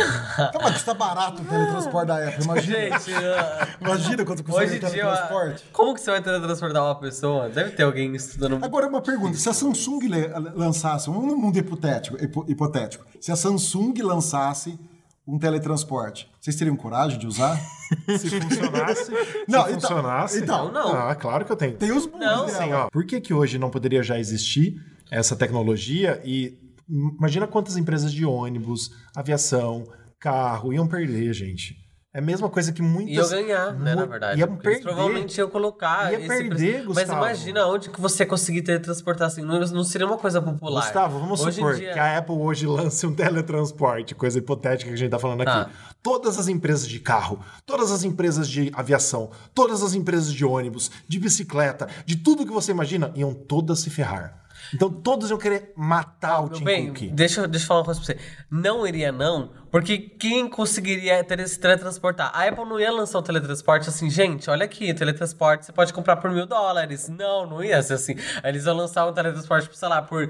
[0.61, 2.78] Mas custa barato o teletransporte da Apple, imagina.
[2.78, 3.11] Gente,
[3.82, 5.63] Imagina quanto custa hoje o em dia, teletransporte.
[5.71, 7.49] como que você vai teletransportar uma pessoa?
[7.49, 8.63] Deve ter alguém estudando.
[8.63, 9.38] Agora, uma pergunta.
[9.38, 9.99] Se a Samsung
[10.55, 14.80] lançasse, um mundo hipotético, hipo- hipotético, se a Samsung lançasse
[15.28, 17.59] um teletransporte, vocês teriam coragem de usar?
[18.19, 19.11] Se funcionasse,
[19.47, 20.39] Não, se então- funcionasse.
[20.39, 20.91] então, não.
[20.93, 21.78] Ah, claro que eu tenho.
[21.78, 22.43] Tem os bugs Não.
[22.45, 24.75] Assim, ó, por que, que hoje não poderia já existir
[25.09, 26.21] essa tecnologia?
[26.25, 26.57] E
[26.89, 29.86] imagina quantas empresas de ônibus, aviação,
[30.20, 31.76] carro iam perder, gente.
[32.13, 33.32] É a mesma coisa que muitas...
[33.32, 34.39] Eu ganhar, né, na verdade.
[34.39, 34.95] Ia Porque eles perder.
[34.95, 36.88] provavelmente iam colocar Ia perder, preço.
[36.88, 37.20] Mas Gustavo.
[37.26, 39.43] imagina onde que você conseguir teletransportar assim.
[39.43, 40.82] Não, não seria uma coisa popular.
[40.82, 44.95] Gustavo, vamos Hoje supor dia- que a Apple hoje lance um teletransporte, coisa hipotética que
[44.95, 45.61] a gente tá falando Tá.
[45.63, 45.72] aqui.
[46.01, 50.89] Todas as empresas de carro, todas as empresas de aviação, todas as empresas de ônibus,
[51.07, 54.43] de bicicleta, de tudo que você imagina, iam todas se ferrar.
[54.74, 57.09] Então todas iam querer matar o Meu Tim bem, Cook.
[57.11, 58.20] deixa, eu- deixa eu falar uma coisa pra você.
[58.49, 62.32] Não iria não, porque quem conseguiria tele- se teletransportar?
[62.34, 66.18] A Apple não ia lançar um teletransporte assim, gente, olha aqui, teletransporte você pode comprar
[66.18, 67.07] por mil dólares.
[67.09, 68.15] Não, não ia ser assim.
[68.43, 70.30] Eles iam lançar um teletransporte, sei lá, por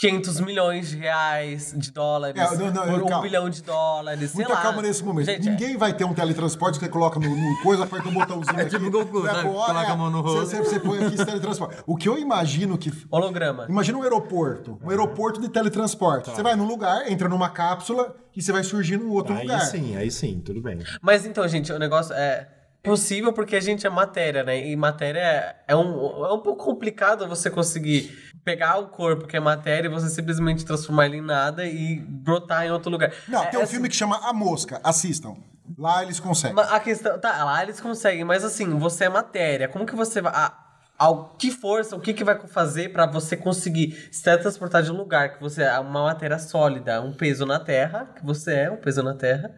[0.00, 3.22] 500 milhões de reais, de dólares, É, não, não, por um calma.
[3.22, 4.62] bilhão de dólares, sei Muita lá.
[4.62, 5.26] calma nesse momento.
[5.26, 8.14] Gente, é- Ninguém vai ter um teletransporte que você coloca no, no coisa, aperta um
[8.14, 8.70] botãozinho É aqui.
[8.70, 10.46] tipo Goku, pro- Coloca é, a mão no você- rolo.
[10.46, 11.82] Você, você põe aqui esse teletransporte.
[11.86, 12.90] O que eu imagino que...
[13.10, 13.66] Holograma.
[13.68, 14.78] Imagina um aeroporto.
[14.82, 16.30] Um aeroporto de teletransporte.
[16.30, 19.60] Você vai num lugar, entra numa cápsula e você vai surgir num outro Aí lugar.
[19.60, 20.78] sim, aí sim, tudo bem.
[21.02, 22.48] Mas então, gente, o negócio é
[22.82, 24.66] possível porque a gente é matéria, né?
[24.66, 28.10] E matéria é, é um, é um pouco complicado você conseguir
[28.44, 32.64] pegar o corpo que é matéria e você simplesmente transformar ele em nada e brotar
[32.66, 33.12] em outro lugar.
[33.28, 34.80] Não, É- tem um é filme que chama A Mosca.
[34.82, 35.36] Assistam.
[35.78, 36.58] Lá eles conseguem.
[36.58, 37.18] A questão.
[37.18, 39.68] Tá, lá eles conseguem, mas assim, você é matéria.
[39.68, 40.32] Como que você vai.
[40.34, 40.52] A,
[40.98, 44.96] ao, que força, o que, que vai fazer pra você conseguir se teletransportar de um
[44.96, 48.76] lugar que você é uma matéria sólida, um peso na Terra, que você é, um
[48.76, 49.50] peso na Terra,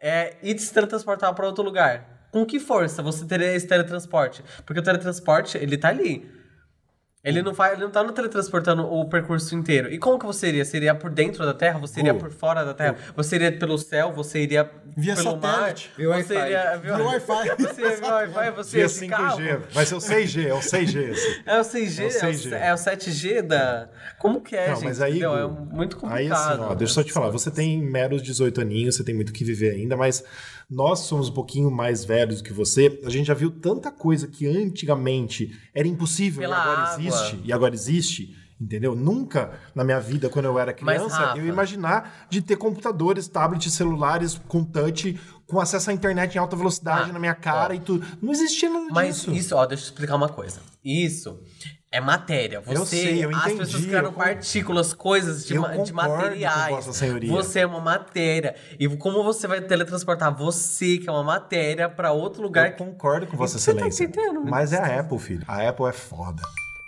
[0.00, 2.28] é, e se teletransportar pra outro lugar?
[2.30, 4.44] Com que força você teria esse teletransporte?
[4.64, 6.30] Porque o teletransporte, ele tá ali.
[7.26, 9.92] Ele não, vai, ele não tá no teletransportando o percurso inteiro.
[9.92, 10.64] E como que você iria?
[10.64, 11.78] Você iria por dentro da Terra?
[11.80, 12.20] Você iria Gu.
[12.20, 12.94] por fora da Terra?
[13.16, 14.12] Você iria pelo céu?
[14.12, 15.90] Você iria Via pelo satélite.
[15.90, 15.96] mar?
[15.96, 16.34] Via Você Wi-Fi.
[16.46, 17.48] iria Via Wi-Fi.
[17.66, 18.50] Você ia via Wi-Fi?
[18.52, 19.38] Você Via ia de carro?
[19.40, 19.60] 5G.
[19.72, 21.42] Vai ser o 6G, é o 6G esse.
[21.44, 22.06] É o 6G?
[22.06, 22.52] É o 6G.
[22.52, 23.88] É o 7G da...
[24.20, 24.84] Como que é, Não, gente?
[24.84, 25.48] mas aí, Entendeu?
[25.48, 26.18] Gu, É muito complicado.
[26.20, 29.14] Aí assim, ó, deixa eu só te falar, você tem meros 18 aninhos, você tem
[29.14, 30.22] muito o que viver ainda, mas
[30.68, 33.00] nós somos um pouquinho mais velhos do que você.
[33.04, 37.00] A gente já viu tanta coisa que antigamente era impossível Pela e agora água.
[37.06, 38.36] existe, e agora existe.
[38.58, 38.96] Entendeu?
[38.96, 42.56] Nunca na minha vida, quando eu era Mas, criança, Rafa- eu ia imaginar de ter
[42.56, 47.34] computadores, tablets, celulares com touch, com acesso à internet em alta velocidade Ah, na minha
[47.34, 47.76] cara ó.
[47.76, 48.06] e tudo.
[48.22, 49.30] Não existia nada Mas disso.
[49.32, 50.60] isso, ó, deixa eu explicar uma coisa.
[50.82, 51.38] Isso
[51.92, 52.60] é matéria.
[52.60, 56.74] Você, Eu sei, eu as entendi, pessoas criaram partículas, coisas de, ma- de materiais.
[56.74, 57.30] Vossa Senhoria.
[57.32, 58.54] Você é uma matéria.
[58.78, 63.26] E como você vai teletransportar você, que é uma matéria, pra outro lugar Eu concordo
[63.26, 64.04] com Vossa Você tá Excelência.
[64.04, 64.44] entendendo?
[64.44, 65.44] Mas é a Apple, filho.
[65.48, 66.42] A Apple é foda.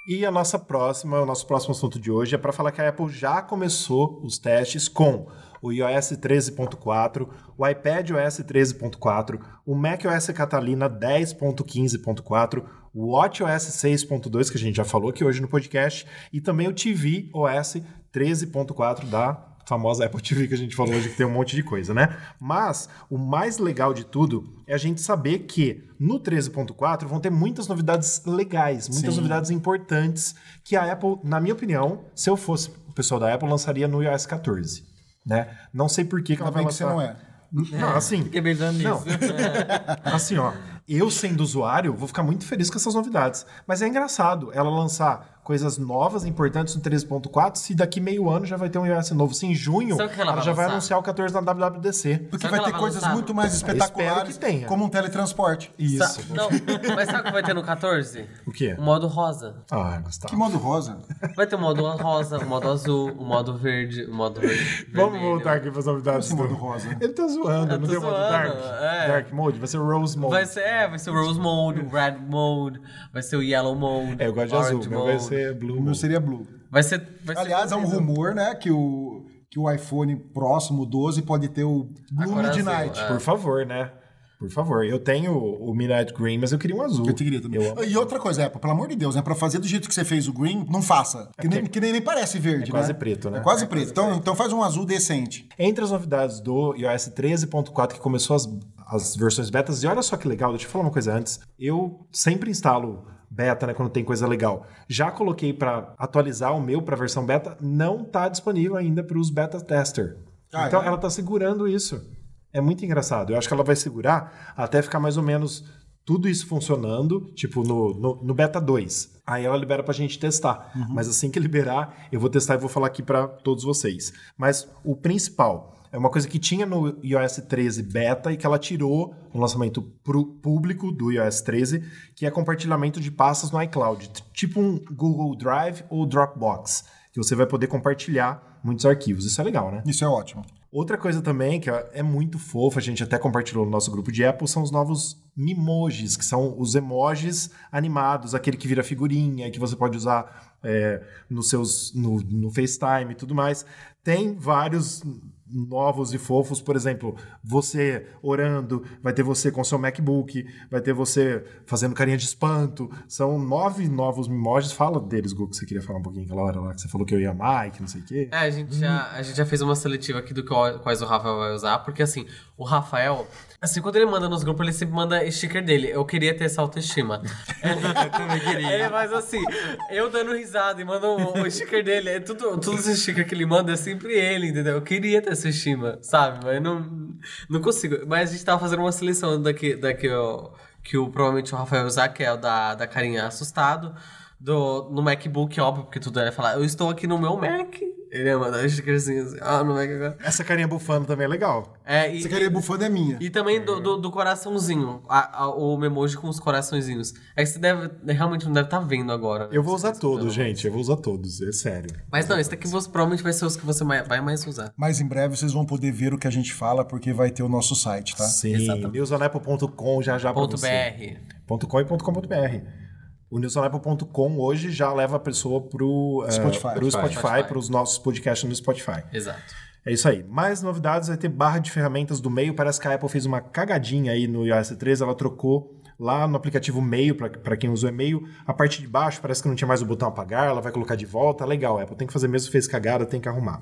[0.07, 2.89] E a nossa próxima, o nosso próximo assunto de hoje é para falar que a
[2.89, 5.27] Apple já começou os testes com
[5.61, 7.29] o iOS 13.4,
[7.59, 12.65] o iPad OS 13.4, o macOS Catalina 10.15.4,
[12.95, 16.73] o WatchOS 6.2, que a gente já falou aqui hoje no podcast, e também o
[16.73, 17.77] TV OS
[18.13, 21.63] 13.4 da famosa Apple TV que a gente falou hoje, que tem um monte de
[21.63, 22.17] coisa, né?
[22.41, 27.31] Mas o mais legal de tudo é a gente saber que no 13.4 vão ter
[27.31, 29.21] muitas novidades legais, muitas Sim.
[29.21, 30.35] novidades importantes
[30.65, 34.03] que a Apple, na minha opinião, se eu fosse o pessoal da Apple, lançaria no
[34.03, 34.85] iOS 14,
[35.27, 35.55] né?
[35.73, 36.97] Não sei por que, que ela vai bem que você lançar...
[36.97, 37.17] não é.
[37.51, 39.03] Não, assim, Fiquei pensando não.
[39.05, 39.17] nisso.
[40.05, 40.53] assim, ó,
[40.89, 43.45] eu sendo usuário, vou ficar muito feliz com essas novidades.
[43.67, 48.55] Mas é engraçado ela lançar coisas novas, importantes no 13.4, se daqui meio ano já
[48.59, 49.33] vai ter um iOS novo.
[49.33, 52.27] Se em junho, ela vai já vai anunciar o 14 na WWDC.
[52.31, 53.15] Porque Sabe vai ter ela vai coisas lançar?
[53.15, 54.67] muito mais espetaculares, que tenha.
[54.67, 55.73] como um teletransporte.
[55.79, 56.05] Isso.
[56.05, 56.51] Sa- Não,
[56.95, 58.27] mas sabe o que vai ter no 14?
[58.47, 58.77] O quê?
[58.79, 59.57] O modo rosa.
[59.71, 60.31] Ah, Gustavo.
[60.31, 60.99] Que modo rosa?
[61.35, 64.87] Vai ter o modo rosa, o modo azul, o modo verde, o modo verde.
[64.93, 65.33] Vamos vermelho.
[65.33, 66.27] voltar aqui para as novidades.
[66.27, 66.95] Esse modo do- rosa.
[67.01, 68.83] Ele tá zoando, Eu não tem o modo zoando, Dark?
[68.83, 69.09] é.
[69.09, 69.59] Dark Mode?
[69.59, 70.33] Vai ser o Rose Mode.
[70.35, 72.83] Vai ser, é, vai ser o Rose Mode, o Red Mode,
[73.15, 74.17] vai ser o Yellow Mode.
[74.23, 75.25] É, eu gosto de azul, meu vai Mode.
[75.47, 76.47] Ser Blue O meu seria blue.
[76.71, 77.07] Vai ser.
[77.25, 81.49] Vai ser Aliás, há um rumor, né, que o, que o iPhone próximo 12 pode
[81.49, 82.99] ter o Blue azul, Midnight.
[83.01, 83.09] é.
[83.09, 83.91] Por favor, né?
[84.39, 84.85] Por favor.
[84.85, 87.05] Eu tenho o Midnight Green, mas eu queria um azul.
[87.09, 87.61] Eu te queria também.
[87.61, 87.83] Eu.
[87.85, 89.21] E outra coisa, Apple, pelo amor de Deus, né?
[89.23, 91.29] Pra fazer do jeito que você fez o green, não faça.
[91.41, 92.95] Que nem, que nem, nem parece verde, É quase né?
[92.95, 93.39] preto, né?
[93.39, 93.91] É quase preto.
[93.91, 95.49] Então, então faz um azul decente.
[95.59, 98.49] Entre as novidades do iOS 13.4, que começou as,
[98.87, 101.41] as versões betas, e olha só que legal, deixa eu falar uma coisa antes.
[101.59, 103.05] Eu sempre instalo
[103.39, 104.67] beta, né, quando tem coisa legal.
[104.89, 109.17] Já coloquei para atualizar o meu para a versão beta, não tá disponível ainda para
[109.17, 110.17] os beta tester.
[110.53, 110.87] Ah, então é?
[110.89, 112.05] ela tá segurando isso.
[112.53, 113.33] É muito engraçado.
[113.33, 115.65] Eu acho que ela vai segurar até ficar mais ou menos
[116.05, 119.21] tudo isso funcionando, tipo no, no, no beta 2.
[119.25, 120.73] Aí ela libera pra gente testar.
[120.89, 124.13] Mas assim que liberar, eu vou testar e vou falar aqui para todos vocês.
[124.37, 128.59] Mas o principal é uma coisa que tinha no iOS 13 beta e que ela
[128.59, 131.83] tirou no lançamento pro público do iOS 13,
[132.15, 137.35] que é compartilhamento de pastas no iCloud, tipo um Google Drive ou Dropbox, que você
[137.35, 139.25] vai poder compartilhar muitos arquivos.
[139.25, 139.83] Isso é legal, né?
[139.87, 140.45] Isso é ótimo.
[140.71, 144.23] Outra coisa também que é muito fofa, a gente até compartilhou no nosso grupo de
[144.23, 149.59] Apple, são os novos Mimojis, que são os emojis animados, aquele que vira figurinha, que
[149.59, 153.65] você pode usar é, nos seus, no, no FaceTime e tudo mais.
[154.05, 155.03] Tem vários
[155.51, 160.93] novos e fofos, por exemplo, você orando, vai ter você com seu MacBook, vai ter
[160.93, 162.91] você fazendo carinha de espanto.
[163.09, 164.73] São nove novos emojis.
[164.73, 167.07] Fala deles, Gu, que você queria falar um pouquinho aquela hora lá, que você falou
[167.07, 168.29] que eu ia amar, que não sei o quê.
[168.31, 171.07] É, a gente, já, a gente já fez uma seletiva aqui do que- quais o
[171.07, 172.27] Rafael vai usar, porque assim,
[172.57, 173.27] o Rafael,
[173.61, 175.91] assim, quando ele manda nos grupos, ele sempre manda sticker dele.
[175.91, 177.23] Eu queria ter essa autoestima.
[177.63, 178.71] Eu também queria.
[178.71, 179.43] É, mas assim,
[179.91, 183.35] eu dando risada e mando o, o sticker dele, é tudo, todos os stickers que
[183.35, 184.75] ele manda é sempre ele, entendeu?
[184.75, 186.45] Eu queria ter essa estima, sabe?
[186.45, 187.17] Mas não,
[187.49, 188.07] não consigo.
[188.07, 190.51] Mas a gente tava fazendo uma seleção daqui, daqui ó,
[190.83, 193.95] que o, provavelmente o Rafael usar, que é o da, da carinha assustado.
[194.41, 197.75] Do, no MacBook, óbvio, porque tudo ele falar, eu estou aqui no meu Mac.
[198.11, 200.17] Ele ia mandar um stickerzinho assim, ah, no Mac agora.
[200.25, 201.75] Essa carinha bufando também é legal.
[201.85, 203.19] É, e, Essa carinha bufando é minha.
[203.21, 207.13] e também do, do, do coraçãozinho, a- a- o memoji com os coraçõezinhos.
[207.37, 209.45] É que você deve, realmente não deve estar vendo agora.
[209.45, 209.51] né?
[209.53, 210.67] Eu vou usar tá todos, gente.
[210.67, 211.91] Eu vou usar todos, é sério.
[212.11, 214.73] Mas não, esse daqui você, provavelmente vai ser os que você vai mais usar.
[214.77, 217.43] Mas em breve vocês vão poder ver o que a gente fala, porque vai ter
[217.43, 218.25] o nosso site, tá?
[218.25, 218.57] Sim,
[218.91, 221.19] newsonapple.com já já pra você.
[221.47, 221.67] .br.
[221.67, 222.88] .com e .com.br.
[223.31, 226.75] O newsonapple.com hoje já leva a pessoa pro eh, Spotify.
[226.75, 227.49] pro Spotify, Spotify.
[227.49, 229.03] para os nossos podcasts no Spotify.
[229.13, 229.55] Exato.
[229.85, 230.25] É isso aí.
[230.25, 232.55] Mais novidades, vai ter barra de ferramentas do meio.
[232.55, 235.03] Parece que a Apple fez uma cagadinha aí no iOS 13.
[235.03, 239.21] Ela trocou lá no aplicativo meio, para quem usa o e-mail, a parte de baixo
[239.21, 241.45] parece que não tinha mais o botão apagar, ela vai colocar de volta.
[241.45, 243.61] Legal, Apple tem que fazer mesmo, fez cagada, tem que arrumar.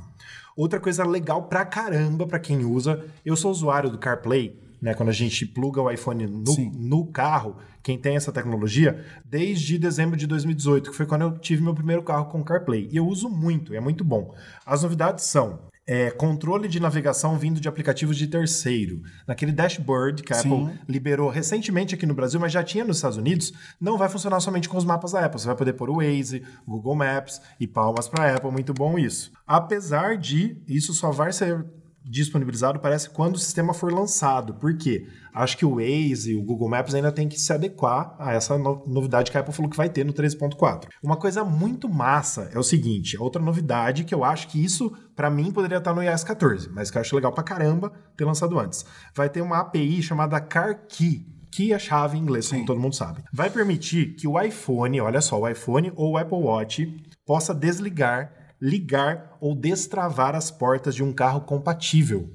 [0.57, 4.95] Outra coisa legal pra caramba pra quem usa, eu sou usuário do CarPlay, né?
[4.95, 6.73] Quando a gente pluga o iPhone no, Sim.
[6.75, 11.63] no carro, quem tem essa tecnologia, desde dezembro de 2018, que foi quando eu tive
[11.63, 12.89] meu primeiro carro com CarPlay.
[12.91, 14.35] E eu uso muito, é muito bom.
[14.65, 19.03] As novidades são é, controle de navegação vindo de aplicativos de terceiro.
[19.27, 20.65] Naquele dashboard que a Sim.
[20.65, 24.41] Apple liberou recentemente aqui no Brasil, mas já tinha nos Estados Unidos, não vai funcionar
[24.41, 25.41] somente com os mapas da Apple.
[25.41, 28.51] Você vai poder pôr o Waze, Google Maps e palmas para Apple.
[28.51, 29.31] Muito bom isso.
[29.47, 31.65] Apesar de isso só vai ser
[32.09, 34.55] disponibilizado, parece, quando o sistema for lançado.
[34.55, 35.07] Por quê?
[35.35, 38.57] Acho que o Waze e o Google Maps ainda tem que se adequar a essa
[38.57, 40.89] no- novidade que a Apple falou que vai ter no 13.4.
[41.03, 44.91] Uma coisa muito massa é o seguinte, a outra novidade que eu acho que isso,
[45.15, 48.25] para mim, poderia estar no iOS 14, mas que eu acho legal pra caramba ter
[48.25, 48.85] lançado antes.
[49.15, 53.23] Vai ter uma API chamada CarKey, que é chave em inglês, como todo mundo sabe.
[53.33, 56.97] Vai permitir que o iPhone, olha só, o iPhone ou o Apple Watch
[57.27, 58.31] possa desligar,
[58.61, 62.31] ligar ou destravar as portas de um carro compatível.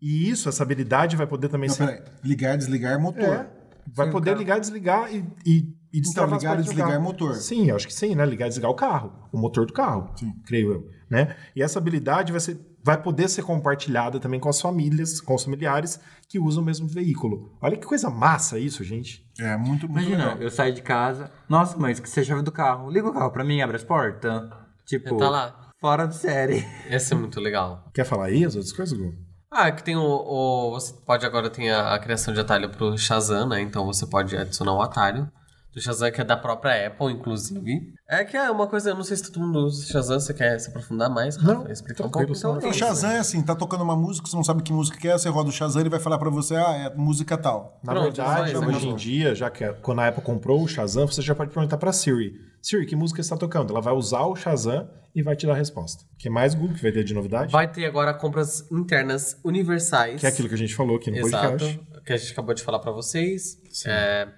[0.00, 1.86] E isso, essa habilidade vai poder também Não, ser.
[1.86, 2.02] peraí.
[2.24, 3.22] Ligar, desligar motor.
[3.22, 3.50] É,
[3.94, 4.38] vai Sim, poder carro.
[4.40, 7.00] ligar, desligar e, e, e destravar as ligar e portas do desligar carro.
[7.00, 7.34] é motor.
[7.36, 8.26] Sim, eu acho que sim, né?
[8.26, 10.32] Ligar e desligar o carro, o motor do carro, Sim.
[10.44, 10.90] creio eu.
[11.08, 11.36] Né?
[11.54, 15.44] E essa habilidade vai, ser, vai poder ser compartilhada também com as famílias, com os
[15.44, 17.56] familiares que usam o mesmo veículo.
[17.60, 19.24] Olha que coisa massa isso, gente.
[19.38, 20.42] É muito, muito Imagina, legal.
[20.42, 21.30] eu saio de casa.
[21.48, 22.90] Nossa, mãe, esqueci a chave do carro.
[22.90, 24.50] Liga o carro pra mim, abre as portas.
[24.86, 25.61] Tipo, Tá lá.
[25.82, 26.64] Fora de série.
[26.88, 27.90] Esse é muito legal.
[27.92, 29.12] Quer falar aí as outras coisas, Gu?
[29.50, 32.96] Ah, que tem o, o- Você pode agora tem a, a criação de atalho pro
[32.96, 33.60] Shazam, né?
[33.60, 35.28] Então você pode adicionar um atalho
[35.74, 37.94] do Shazam, que é da própria Apple, inclusive.
[38.08, 40.58] É que é uma coisa, eu não sei se todo mundo usa Shazam, você quer
[40.58, 41.36] se aprofundar mais?
[41.36, 41.54] Rafa?
[41.54, 42.58] Não, explicar um tranquilo, pouco.
[42.58, 42.74] Então, é O.
[42.74, 45.28] Shazam é assim, tá tocando uma música, você não sabe que música que é, você
[45.30, 47.80] roda o Shazam, ele vai falar pra você, ah, é música tal.
[47.82, 50.68] Na Pronto, verdade, foi, hoje em dia, já que a- quando a Apple comprou o
[50.68, 52.34] Shazam, você já pode perguntar pra Siri.
[52.60, 53.70] Siri, que música você está tocando?
[53.72, 56.04] Ela vai usar o Shazam e vai te dar a resposta.
[56.14, 57.50] O que mais, Google, que vai ter de novidade?
[57.50, 60.20] Vai ter agora compras internas universais.
[60.20, 61.80] Que é aquilo que a gente falou aqui no Exato, podcast.
[62.04, 63.58] que a gente acabou de falar pra vocês.
[63.86, 64.28] É,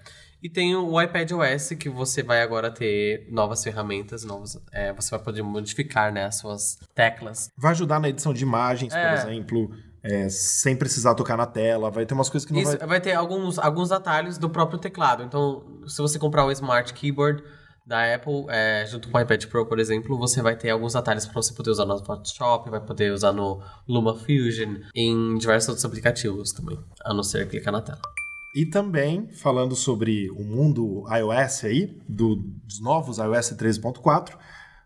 [0.45, 5.11] e tem o iPad OS, que você vai agora ter novas ferramentas, novos, é, você
[5.13, 7.51] vai poder modificar né, as suas teclas.
[7.57, 9.09] Vai ajudar na edição de imagens, É.
[9.09, 9.71] por exemplo,
[10.03, 11.91] é, sem precisar tocar na tela.
[11.91, 12.87] Vai ter umas coisas que não Isso, vai...
[12.87, 13.01] vai...
[13.01, 15.23] ter alguns, alguns atalhos do próprio teclado.
[15.23, 17.43] Então, se você comprar o Smart Keyboard
[17.87, 21.25] da Apple, é, junto com o iPad Pro, por exemplo, você vai ter alguns atalhos
[21.25, 26.53] para você poder usar no Photoshop, vai poder usar no LumaFusion, em diversos outros aplicativos
[26.53, 28.03] também, a não ser clicar na tela.
[28.55, 34.37] E também, falando sobre o mundo iOS aí, do- dos novos iOS 13.4,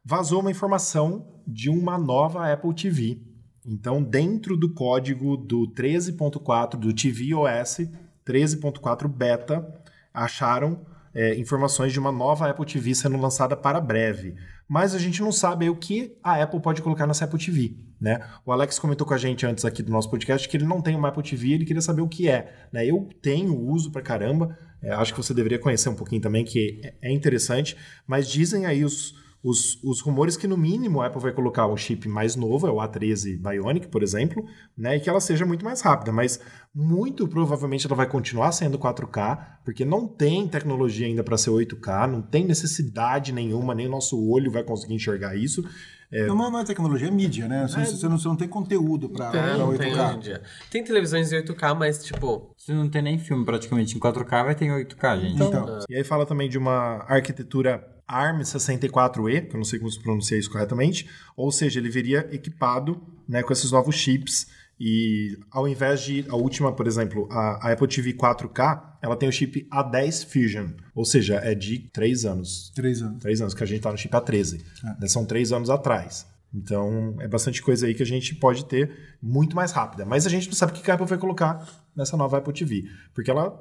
[0.05, 3.21] vazou uma informação de uma nova Apple TV.
[3.67, 7.81] Então, dentro do código do 13.4 do tvOS
[8.25, 9.67] 13.4 beta,
[10.15, 14.35] acharam é, informações de uma nova Apple TV sendo lançada para breve.
[14.69, 18.21] Mas a gente não sabe o que a Apple pode colocar nessa Apple TV, né?
[18.45, 20.95] O Alex comentou com a gente antes aqui do nosso podcast que ele não tem
[20.95, 22.69] uma Apple TV, ele queria saber o que é.
[22.71, 22.85] Né?
[22.87, 26.81] Eu tenho, uso pra caramba, é, acho que você deveria conhecer um pouquinho também, que
[26.85, 29.15] é, é interessante, mas dizem aí os,
[29.49, 32.71] os, os rumores que, no mínimo, a Apple vai colocar um chip mais novo, é
[32.71, 34.45] o A13 Bionic, por exemplo,
[34.77, 34.97] né?
[34.97, 36.13] E que ela seja muito mais rápida.
[36.13, 36.39] Mas
[36.75, 42.07] muito provavelmente ela vai continuar sendo 4K, porque não tem tecnologia ainda para ser 8K,
[42.11, 45.65] não tem necessidade nenhuma, nem o nosso olho vai conseguir enxergar isso.
[46.11, 47.69] Não, não é tecnologia, é mídia, né?
[47.69, 50.19] Você, você não, você não tem conteúdo pra, Tem, pra tem hoje em 8K.
[50.19, 50.43] dia.
[50.71, 52.55] Tem televisões em 8K, mas tipo.
[52.57, 55.43] Se não tem nem filme praticamente em 4K, vai ter em 8K, gente.
[55.43, 60.01] Então, E aí fala também de uma arquitetura ARM64E, que eu não sei como se
[60.01, 64.47] pronuncia isso corretamente, ou seja, ele viria equipado né, com esses novos chips
[64.81, 69.29] e ao invés de a última, por exemplo, a, a Apple TV 4K, ela tem
[69.29, 72.73] o chip A10 Fusion, ou seja, é de 3 anos.
[72.75, 73.21] três anos.
[73.21, 74.63] Três anos, que a gente tá no chip A13.
[75.01, 76.27] Né, São três anos atrás.
[76.55, 80.05] Então, é bastante coisa aí que a gente pode ter muito mais rápida.
[80.07, 82.85] Mas a gente não sabe o que a Apple vai colocar nessa nova Apple TV.
[83.13, 83.55] Porque ela,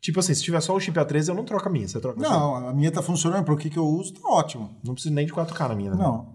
[0.00, 1.86] tipo assim, se tiver só o chip A13, eu não troco a minha.
[1.88, 2.32] Você troca a sua?
[2.38, 4.78] Não, a minha tá funcionando, pro que, que eu uso, tá ótimo.
[4.84, 5.90] Não preciso nem de 4K na minha.
[5.90, 5.96] né?
[5.96, 6.34] Não.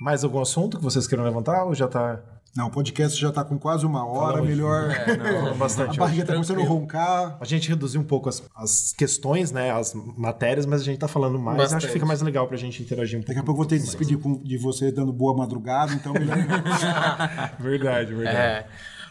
[0.00, 2.20] Mais algum assunto que vocês queiram levantar ou já tá
[2.56, 4.48] Não, o podcast já tá com quase uma hora, hoje.
[4.50, 4.90] melhor.
[4.92, 5.98] falando bastante?
[5.98, 7.38] a barriga tá começando a roncar.
[7.40, 11.08] A gente reduziu um pouco as, as questões, né, as matérias, mas a gente tá
[11.08, 11.58] falando mais.
[11.58, 11.86] Acho Bastante.
[11.86, 13.28] que fica mais legal pra gente interagir um pouco.
[13.28, 16.12] Daqui a pouco eu vou ter que despedir com- de você dando boa madrugada, então
[16.12, 16.36] melhor.
[17.60, 18.36] Verdade, verdade.
[18.36, 18.66] É.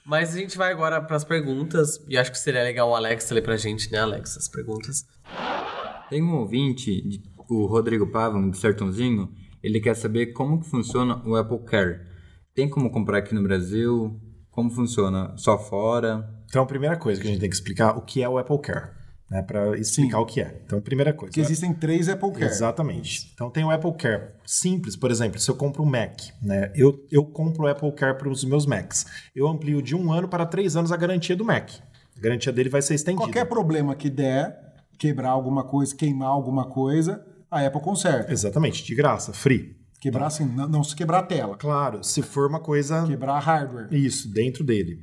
[0.05, 2.03] Mas a gente vai agora pras perguntas.
[2.07, 4.37] E acho que seria legal o Alex ler pra gente, né, Alex?
[4.37, 5.05] As perguntas.
[6.09, 11.35] Tem um ouvinte, o Rodrigo Pavan, do Sertãozinho, ele quer saber como que funciona o
[11.35, 12.01] Apple Care.
[12.53, 14.19] Tem como comprar aqui no Brasil?
[14.51, 15.33] Como funciona?
[15.37, 16.29] Só fora?
[16.45, 18.59] Então, a primeira coisa que a gente tem que explicar o que é o Apple
[18.61, 18.91] Care,
[19.33, 20.23] né, para explicar Sim.
[20.23, 20.61] o que é.
[20.63, 21.31] Então, primeira coisa.
[21.31, 22.45] Porque existem três Apple Care.
[22.45, 23.31] Exatamente.
[23.33, 26.71] Então tem o Apple Care simples, por exemplo, se eu compro um Mac, né?
[26.75, 29.07] Eu, eu compro o Apple Care para os meus Macs.
[29.35, 31.71] Eu amplio de um ano para três anos a garantia do Mac.
[32.15, 33.23] A garantia dele vai ser estendida.
[33.23, 34.55] Qualquer problema que der,
[34.99, 38.31] quebrar alguma coisa, queimar alguma coisa, a Apple conserta.
[38.31, 39.75] Exatamente, de graça, free.
[39.99, 41.57] Quebrar assim, não, não se quebrar a tela.
[41.57, 43.87] Claro, se for uma coisa Quebrar hardware.
[43.91, 44.99] isso dentro dele.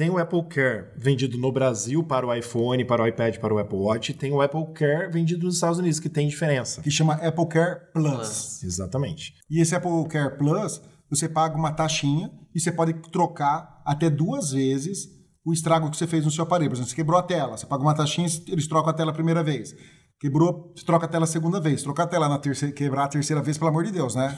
[0.00, 3.58] Tem o Apple Care vendido no Brasil para o iPhone, para o iPad, para o
[3.58, 4.14] Apple Watch.
[4.14, 6.80] Tem o Apple Care vendido nos Estados Unidos, que tem diferença.
[6.80, 8.62] Que chama Apple Care Plus.
[8.62, 9.34] Exatamente.
[9.50, 10.80] E esse Apple Care Plus,
[11.10, 15.06] você paga uma taxinha e você pode trocar até duas vezes
[15.44, 16.70] o estrago que você fez no seu aparelho.
[16.70, 19.10] Por exemplo, você quebrou a tela, você paga uma taxinha e eles trocam a tela
[19.10, 19.74] a primeira vez.
[20.18, 21.82] Quebrou, você troca a tela a segunda vez.
[21.82, 24.34] Trocar a tela na terceira, quebrar a terceira vez, pelo amor de Deus, né?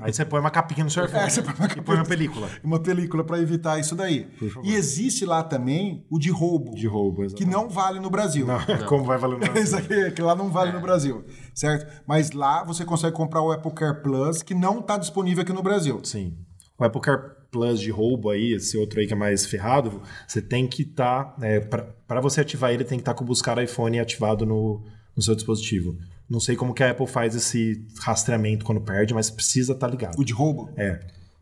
[0.00, 2.04] Aí você põe uma capinha no seu iPhone É, você põe uma e põe uma
[2.04, 2.50] película.
[2.62, 4.28] Uma película para evitar isso daí.
[4.62, 6.74] E existe lá também o de roubo.
[6.74, 7.50] De roubo, Que exatamente.
[7.50, 8.46] não vale no Brasil.
[8.86, 11.24] Como vai valer no Isso aqui, que lá não vale no Brasil,
[11.54, 12.02] certo?
[12.06, 15.62] Mas lá você consegue comprar o Apple Care Plus, que não está disponível aqui no
[15.62, 16.00] Brasil.
[16.04, 16.36] Sim.
[16.78, 20.40] O Apple Care Plus de roubo aí, esse outro aí que é mais ferrado, você
[20.42, 21.36] tem que estar.
[22.06, 24.82] para você ativar ele, tem que estar com o buscar iPhone ativado no,
[25.16, 25.96] no seu dispositivo.
[26.30, 30.16] Não sei como que a Apple faz esse rastreamento quando perde, mas precisa estar ligado.
[30.16, 30.70] O de roubo.
[30.76, 31.00] É.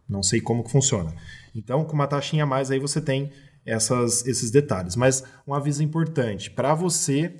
[0.08, 1.14] Não sei como que funciona.
[1.54, 3.30] Então, com uma taxinha a mais aí você tem
[3.66, 4.96] essas, esses detalhes.
[4.96, 7.34] Mas um aviso importante: para você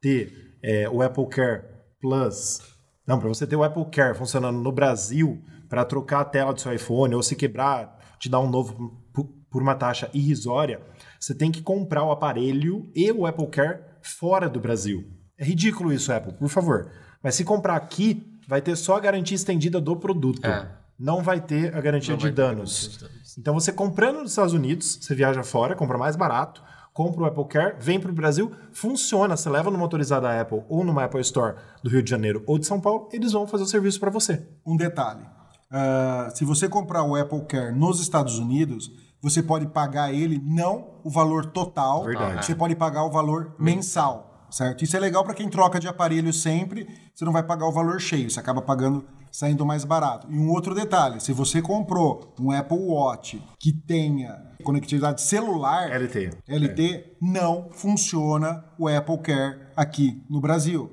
[0.00, 1.62] ter é, o Apple Care
[2.00, 2.60] Plus,
[3.06, 6.60] não, para você ter o Apple Care funcionando no Brasil, para trocar a tela do
[6.60, 10.80] seu iPhone ou se quebrar, te dar um novo por, por uma taxa irrisória,
[11.20, 15.17] você tem que comprar o aparelho e o Apple Care fora do Brasil.
[15.38, 16.90] É ridículo isso, Apple, por favor.
[17.22, 20.44] Mas se comprar aqui, vai ter só a garantia estendida do produto.
[20.46, 20.68] É.
[20.98, 22.88] Não vai ter a garantia Não de ter danos.
[22.90, 23.38] de danos.
[23.38, 26.60] Então você comprando nos Estados Unidos, você viaja fora, compra mais barato,
[26.92, 29.36] compra o Apple Care, vem para o Brasil, funciona.
[29.36, 32.66] Você leva numa autorizada Apple ou numa Apple Store do Rio de Janeiro ou de
[32.66, 34.44] São Paulo, eles vão fazer o serviço para você.
[34.66, 35.24] Um detalhe.
[35.70, 38.90] Ah, se você comprar o Apple Care nos Estados Unidos,
[39.22, 42.44] você pode pagar ele não o valor total, Verdade.
[42.44, 44.84] você pode pagar o valor mensal, certo?
[44.84, 48.00] Isso é legal para quem troca de aparelho sempre, você não vai pagar o valor
[48.00, 50.26] cheio, você acaba pagando saindo mais barato.
[50.30, 56.30] E um outro detalhe, se você comprou um Apple Watch que tenha conectividade celular, LT.
[56.48, 60.90] LT não funciona o Apple Care aqui no Brasil.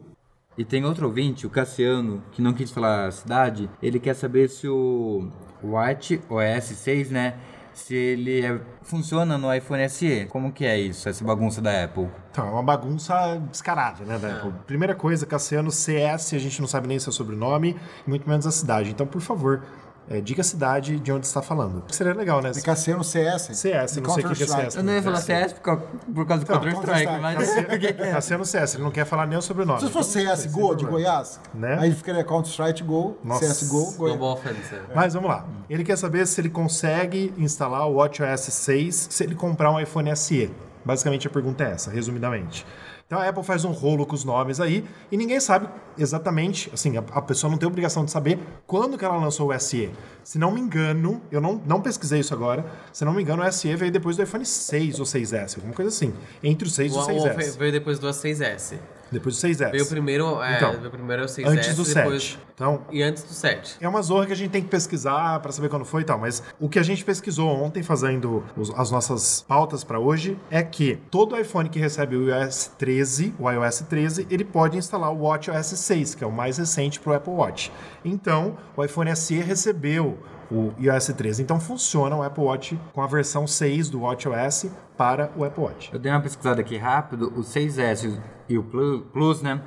[0.58, 4.50] E tem outro ouvinte, o Cassiano, que não quis falar a cidade, ele quer saber
[4.50, 5.30] se o
[5.64, 7.36] Watch OS 6, né,
[7.74, 10.26] se ele é- funciona no iPhone SE.
[10.28, 12.10] Como que é isso, essa bagunça da Apple?
[12.36, 14.52] Então, é uma bagunça descarada, né, da Apple?
[14.68, 18.52] Primeira coisa, Cassiano, CS, a gente não sabe nem seu sobrenome, e muito menos a
[18.52, 18.90] cidade.
[18.90, 19.64] Então, por favor,
[20.10, 21.82] é, diga a cidade de onde está falando.
[21.88, 22.52] Seria legal, né?
[22.54, 23.52] É Cassiano CS.
[23.54, 24.48] CS, de não sei o que é.
[24.48, 24.76] CS.
[24.76, 25.82] Eu não ia falar CS por causa,
[26.14, 27.38] por causa do Então, Counter-Strike, mas...
[27.38, 29.80] Cassiano, Cassiano CS, ele não quer falar nem o sobrenome.
[29.80, 31.78] Se fosse CSGO de Goiás, Né?
[31.80, 33.46] aí ficaria Counter-Strike Go, Nossa.
[33.46, 34.18] CSGO, Goiás.
[34.18, 34.82] Global Offensive.
[34.94, 35.46] Mas vamos lá.
[35.70, 40.14] Ele quer saber se ele consegue instalar o WatchOS 6 se ele comprar um iPhone
[40.18, 40.52] SE.
[40.86, 42.66] Basicamente a pergunta é essa, resumidamente.
[43.08, 45.68] Então a Apple faz um rolo com os nomes aí e ninguém sabe
[45.98, 49.60] exatamente, assim, a, a pessoa não tem obrigação de saber quando que ela lançou o
[49.60, 49.92] SE.
[50.24, 53.52] Se não me engano, eu não, não pesquisei isso agora, se não me engano o
[53.52, 56.14] SE veio depois do iPhone 6 ou 6S, alguma coisa assim.
[56.44, 57.58] Entre o 6 e o O, o 6S.
[57.58, 58.80] veio depois do 6S.
[59.12, 59.72] Depois do 6S.
[59.72, 62.24] Veio primeiro, é, Então, veio primeiro o 6S, Antes do depois...
[62.24, 62.40] 7.
[62.56, 63.78] Então, E antes do 7.
[63.82, 66.18] é uma zorra que a gente tem que pesquisar pra saber quando foi e tal,
[66.18, 70.64] mas o que a gente pesquisou ontem fazendo os- as nossas pautas pra hoje é
[70.64, 75.22] que todo iPhone que recebe o iOS 13, o iOS 13, ele pode instalar o
[75.24, 77.72] WatchOS 6, que é o mais recente pro Apple Watch.
[78.04, 80.18] Então, o iPhone SE recebeu
[80.52, 85.30] o iOS 13, então funciona o Apple Watch com a versão 6 do WatchOS para
[85.36, 85.90] o Apple Watch.
[85.92, 88.18] Eu dei uma pesquisada aqui rápido, o 6S
[88.50, 89.62] e o Plu- Plus, né?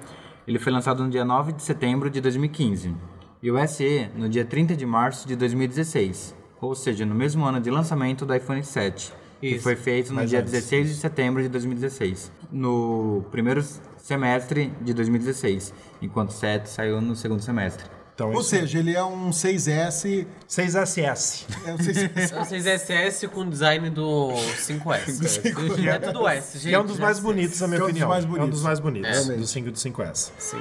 [0.46, 2.94] Ele foi lançado no dia 9 de setembro de 2015.
[3.42, 6.34] E o SE no dia 30 de março de 2016.
[6.60, 9.12] Ou seja, no mesmo ano de lançamento do iPhone 7.
[9.40, 9.62] Que Isso.
[9.62, 10.50] foi feito no dia antes.
[10.50, 12.32] 16 de setembro de 2016.
[12.50, 13.62] No primeiro
[13.96, 15.72] semestre de 2016.
[16.02, 17.84] Enquanto o 7 saiu no segundo semestre.
[18.18, 20.26] Então, Ou seja, ele é um 6S.
[20.48, 21.44] 6SS.
[21.64, 22.32] É um 6S.
[22.32, 25.38] É o 6SS com design do 5S.
[25.86, 26.68] É tudo S, gente.
[26.70, 28.08] Que é um dos mais bonitos, na minha Que é um dos opinião.
[28.08, 28.50] mais É um bonitos.
[28.50, 29.36] dos mais bonitos, É.
[29.36, 30.32] do 5 e do 5S.
[30.36, 30.56] Sim.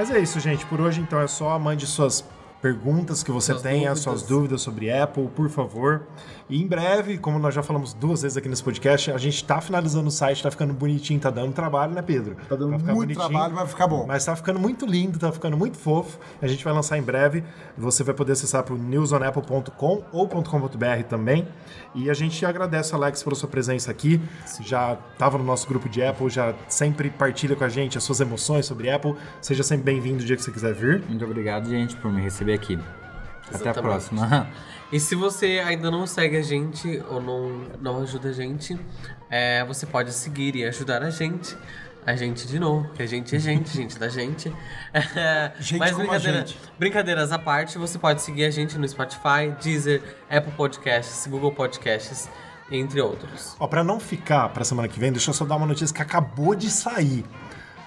[0.00, 0.64] Mas é isso, gente.
[0.64, 1.58] Por hoje, então, é só.
[1.58, 2.24] Mande suas
[2.62, 3.98] perguntas que você Suas tenha, dúvidas.
[4.00, 6.04] suas dúvidas sobre Apple, por favor.
[6.50, 9.60] E em breve, como nós já falamos duas vezes aqui nesse podcast, a gente tá
[9.60, 12.34] finalizando o site, tá ficando bonitinho, tá dando trabalho, né, Pedro?
[12.48, 14.04] Tá dando ficar muito bonitinho, trabalho, vai ficar bom.
[14.04, 16.18] Mas tá ficando muito lindo, tá ficando muito fofo.
[16.42, 17.44] A gente vai lançar em breve.
[17.78, 21.46] Você vai poder acessar pro newsonapple.com ou .com.br também.
[21.94, 24.20] E a gente agradece, Alex, pela sua presença aqui.
[24.60, 28.20] Já estava no nosso grupo de Apple, já sempre partilha com a gente as suas
[28.20, 29.14] emoções sobre Apple.
[29.40, 31.00] Seja sempre bem-vindo o dia que você quiser vir.
[31.08, 32.74] Muito obrigado, gente, por me receber aqui.
[33.46, 33.82] Até a Exatamente.
[33.82, 34.48] próxima.
[34.92, 37.48] E se você ainda não segue a gente ou não,
[37.80, 38.78] não ajuda a gente,
[39.30, 41.56] é, você pode seguir e ajudar a gente.
[42.06, 44.50] A gente de novo, que a gente é gente, gente da gente.
[45.60, 46.58] Gente Mas brincadeira- gente.
[46.78, 52.28] brincadeiras à parte, você pode seguir a gente no Spotify, Deezer, Apple Podcasts, Google Podcasts,
[52.70, 53.54] entre outros.
[53.60, 56.00] Ó, para não ficar para semana que vem, deixa eu só dar uma notícia que
[56.00, 57.22] acabou de sair.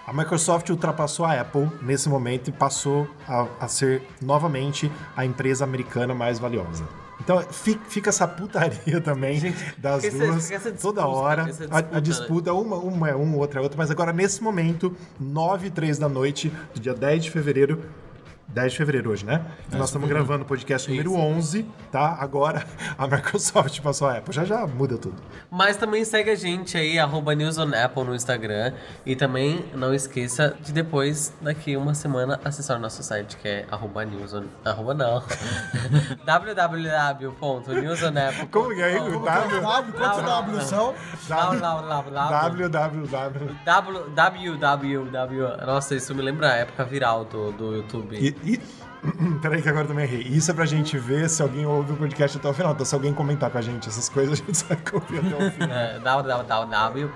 [0.06, 5.64] A Microsoft ultrapassou a Apple nesse momento e passou a, a ser novamente a empresa
[5.64, 6.86] americana mais valiosa.
[7.22, 9.40] Então fi- fica essa putaria também
[9.78, 11.50] das fica essa- duas essa toda disputa, hora.
[11.50, 12.02] essa a, a disputa, né?
[12.02, 15.98] disputa, uma, uma é um, outra é outra, mas agora nesse momento, 9 e 3
[15.98, 17.82] da noite, do dia 10 de fevereiro.
[18.54, 19.44] 10 de fevereiro hoje, né?
[19.72, 21.20] Nós estamos gravando o podcast número Isso.
[21.20, 22.16] 11, tá?
[22.20, 22.64] Agora
[22.98, 24.34] a Microsoft passou a Apple.
[24.34, 25.16] Já já muda tudo.
[25.50, 28.74] Mas também segue a gente aí, arroba News on Apple no Instagram.
[29.06, 33.66] E também não esqueça de depois, daqui uma semana, acessar o nosso site que é
[33.72, 34.44] arroba News on...
[34.64, 35.24] Arroba não.
[36.24, 39.00] www.newsonapple.com Como que é aí?
[39.00, 39.62] O W?
[39.62, 40.94] W, quantos W são?
[41.28, 42.14] www.
[43.66, 45.66] Www.
[45.66, 48.16] Nossa, isso me lembra a época viral do, do YouTube.
[48.16, 48.60] E, e...
[49.42, 50.22] Peraí que agora também errei.
[50.22, 52.72] Isso é pra gente ver se alguém ouve o podcast até o final.
[52.72, 55.48] Então se alguém comentar com a gente essas coisas, a gente sabe que ouvir até
[55.48, 55.70] o final.
[55.74, 57.10] É, www.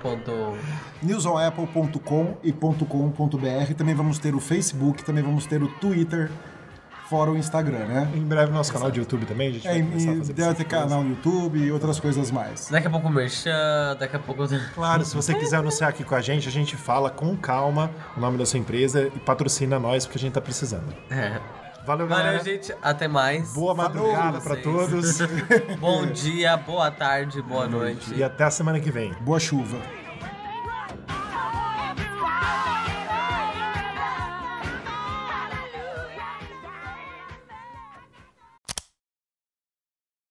[1.02, 3.74] newsonapple.com e .com.br.
[3.76, 6.30] Também vamos ter o Facebook, também vamos ter o Twitter,
[7.08, 8.08] fora o Instagram, né?
[8.14, 10.54] Em breve nosso canal de YouTube também, a gente É, vai começar a fazer deve
[10.54, 12.68] ter canal no YouTube e outras coisas mais.
[12.70, 14.46] Daqui a pouco o Merchan, daqui a pouco.
[14.74, 18.20] Claro, se você quiser anunciar aqui com a gente, a gente fala com calma o
[18.20, 20.94] nome da sua empresa e patrocina nós, porque a gente tá precisando.
[21.10, 21.40] É.
[21.86, 22.38] Valeu, galera.
[22.38, 22.74] Valeu, gente.
[22.82, 23.54] Até mais.
[23.54, 25.18] Boa madrugada pra vocês.
[25.18, 25.18] todos
[25.80, 28.12] Bom dia, boa tarde, boa noite.
[28.14, 29.14] e até a semana que vem.
[29.22, 29.78] Boa chuva.